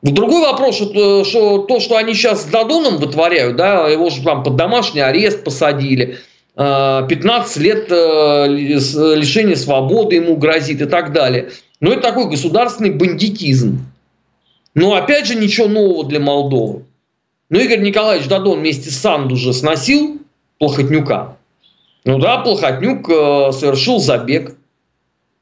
Другой 0.00 0.42
вопрос, 0.42 0.76
что, 0.76 1.24
что 1.24 1.58
то, 1.58 1.80
что 1.80 1.96
они 1.96 2.14
сейчас 2.14 2.42
с 2.42 2.46
Дадоном 2.46 2.98
вытворяют, 2.98 3.56
да, 3.56 3.88
его 3.88 4.10
же 4.10 4.22
там 4.22 4.44
под 4.44 4.56
домашний 4.56 5.00
арест 5.00 5.42
посадили, 5.44 6.18
15 6.54 7.56
лет 7.58 7.88
лишения 7.88 9.56
свободы 9.56 10.16
ему 10.16 10.36
грозит 10.36 10.80
и 10.80 10.86
так 10.86 11.12
далее. 11.12 11.50
Но 11.80 11.92
это 11.92 12.02
такой 12.02 12.28
государственный 12.28 12.90
бандитизм. 12.90 13.86
Но 14.74 14.94
опять 14.94 15.26
же 15.26 15.34
ничего 15.36 15.68
нового 15.68 16.04
для 16.04 16.20
Молдовы. 16.20 16.84
Ну, 17.50 17.58
Игорь 17.58 17.80
Николаевич 17.80 18.28
Дадон 18.28 18.60
вместе 18.60 18.90
с 18.90 18.98
Санду 18.98 19.34
уже 19.34 19.52
сносил 19.52 20.20
Плохотнюка. 20.58 21.36
Ну 22.04 22.18
да, 22.18 22.38
Плохотнюк 22.38 23.08
э, 23.08 23.52
совершил 23.52 23.98
забег. 24.00 24.56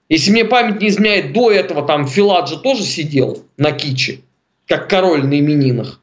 Если 0.08 0.30
мне 0.30 0.44
память 0.44 0.80
не 0.80 0.88
изменяет, 0.88 1.32
до 1.32 1.50
этого 1.50 1.86
там 1.86 2.06
Филаджи 2.06 2.58
тоже 2.58 2.82
сидел 2.84 3.44
на 3.56 3.72
киче, 3.72 4.20
как 4.66 4.88
король 4.88 5.26
на 5.26 5.38
именинах. 5.38 6.00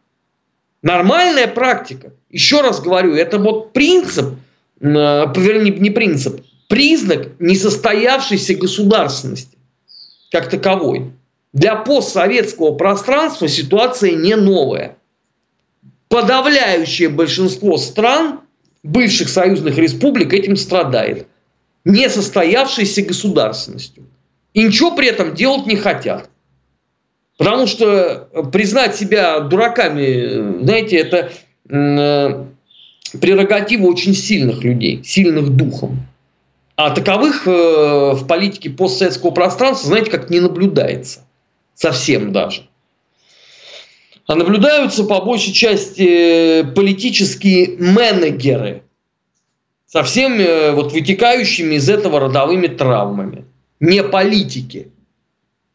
Нормальная 0.82 1.48
практика. 1.48 2.12
Еще 2.30 2.62
раз 2.62 2.82
говорю, 2.82 3.16
это 3.16 3.39
вот 3.39 3.72
принцип, 3.72 4.36
э, 4.82 4.86
вернее, 4.86 5.80
не 5.80 5.89
принцип, 5.89 6.44
признак 6.68 7.30
несостоявшейся 7.39 8.56
государственности 8.56 9.58
как 10.32 10.50
таковой. 10.50 11.12
Для 11.54 11.76
постсоветского 11.76 12.74
пространства 12.74 13.48
ситуация 13.48 14.13
не 14.13 14.36
новая. 14.36 14.98
Подавляющее 16.10 17.10
большинство 17.10 17.78
стран, 17.78 18.42
бывших 18.82 19.30
союзных 19.30 19.78
республик, 19.78 20.34
этим 20.34 20.56
страдает. 20.56 21.28
Несостоявшейся 21.86 23.02
государственностью. 23.02 24.06
И 24.54 24.63
ничего 24.63 24.96
при 24.96 25.08
этом 25.08 25.34
делать 25.34 25.65
не 25.65 25.76
хотят. 25.76 26.30
Потому 27.38 27.67
что 27.67 28.30
признать 28.52 28.96
себя 28.96 29.39
дураками, 29.39 30.63
знаете, 30.63 30.98
это 30.98 31.32
э, 31.69 32.46
прерогатива 33.19 33.88
очень 33.88 34.13
сильных 34.13 34.63
людей, 34.63 35.04
сильных 35.04 35.50
духом. 35.50 36.06
А 36.76 36.91
таковых 36.91 37.48
э, 37.48 37.52
в 37.52 38.26
политике 38.28 38.69
постсоветского 38.69 39.32
пространства, 39.32 39.89
знаете, 39.89 40.12
как 40.12 40.30
не 40.30 40.39
наблюдается. 40.39 41.26
Совсем 41.76 42.32
даже. 42.32 42.67
А 44.26 44.36
наблюдаются 44.36 45.04
по 45.04 45.22
большей 45.22 45.54
части 45.54 46.63
политические 46.76 47.78
менеджеры 47.78 48.84
со 49.94 50.02
всеми 50.02 50.42
э, 50.42 50.72
вот 50.72 50.92
вытекающими 50.92 51.76
из 51.76 51.88
этого 51.88 52.20
родовыми 52.20 52.66
травмами. 52.66 53.46
Не 53.80 54.04
политики. 54.04 54.88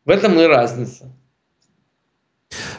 В 0.05 0.11
этом 0.11 0.41
и 0.41 0.45
разница. 0.45 1.05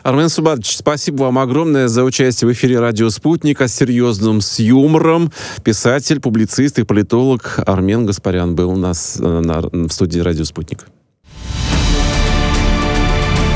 Армен 0.03 0.27
Субатович, 0.27 0.75
спасибо 0.75 1.23
вам 1.23 1.39
огромное 1.39 1.87
за 1.87 2.03
участие 2.03 2.49
в 2.49 2.51
эфире 2.51 2.79
«Радио 2.79 3.09
Спутник» 3.09 3.61
о 3.61 3.69
серьезном 3.69 4.41
с 4.41 4.59
юмором. 4.59 5.31
Писатель, 5.63 6.19
публицист 6.19 6.77
и 6.77 6.83
политолог 6.83 7.59
Армен 7.65 8.05
Гаспарян 8.05 8.55
был 8.55 8.71
у 8.71 8.75
нас 8.75 9.17
э, 9.17 9.23
на, 9.23 9.61
в 9.61 9.91
студии 9.91 10.19
«Радио 10.19 10.43
Спутник». 10.43 10.87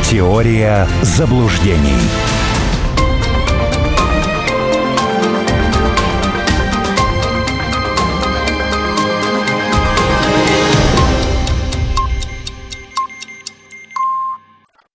Теория 0.10 0.88
заблуждений. 1.02 2.33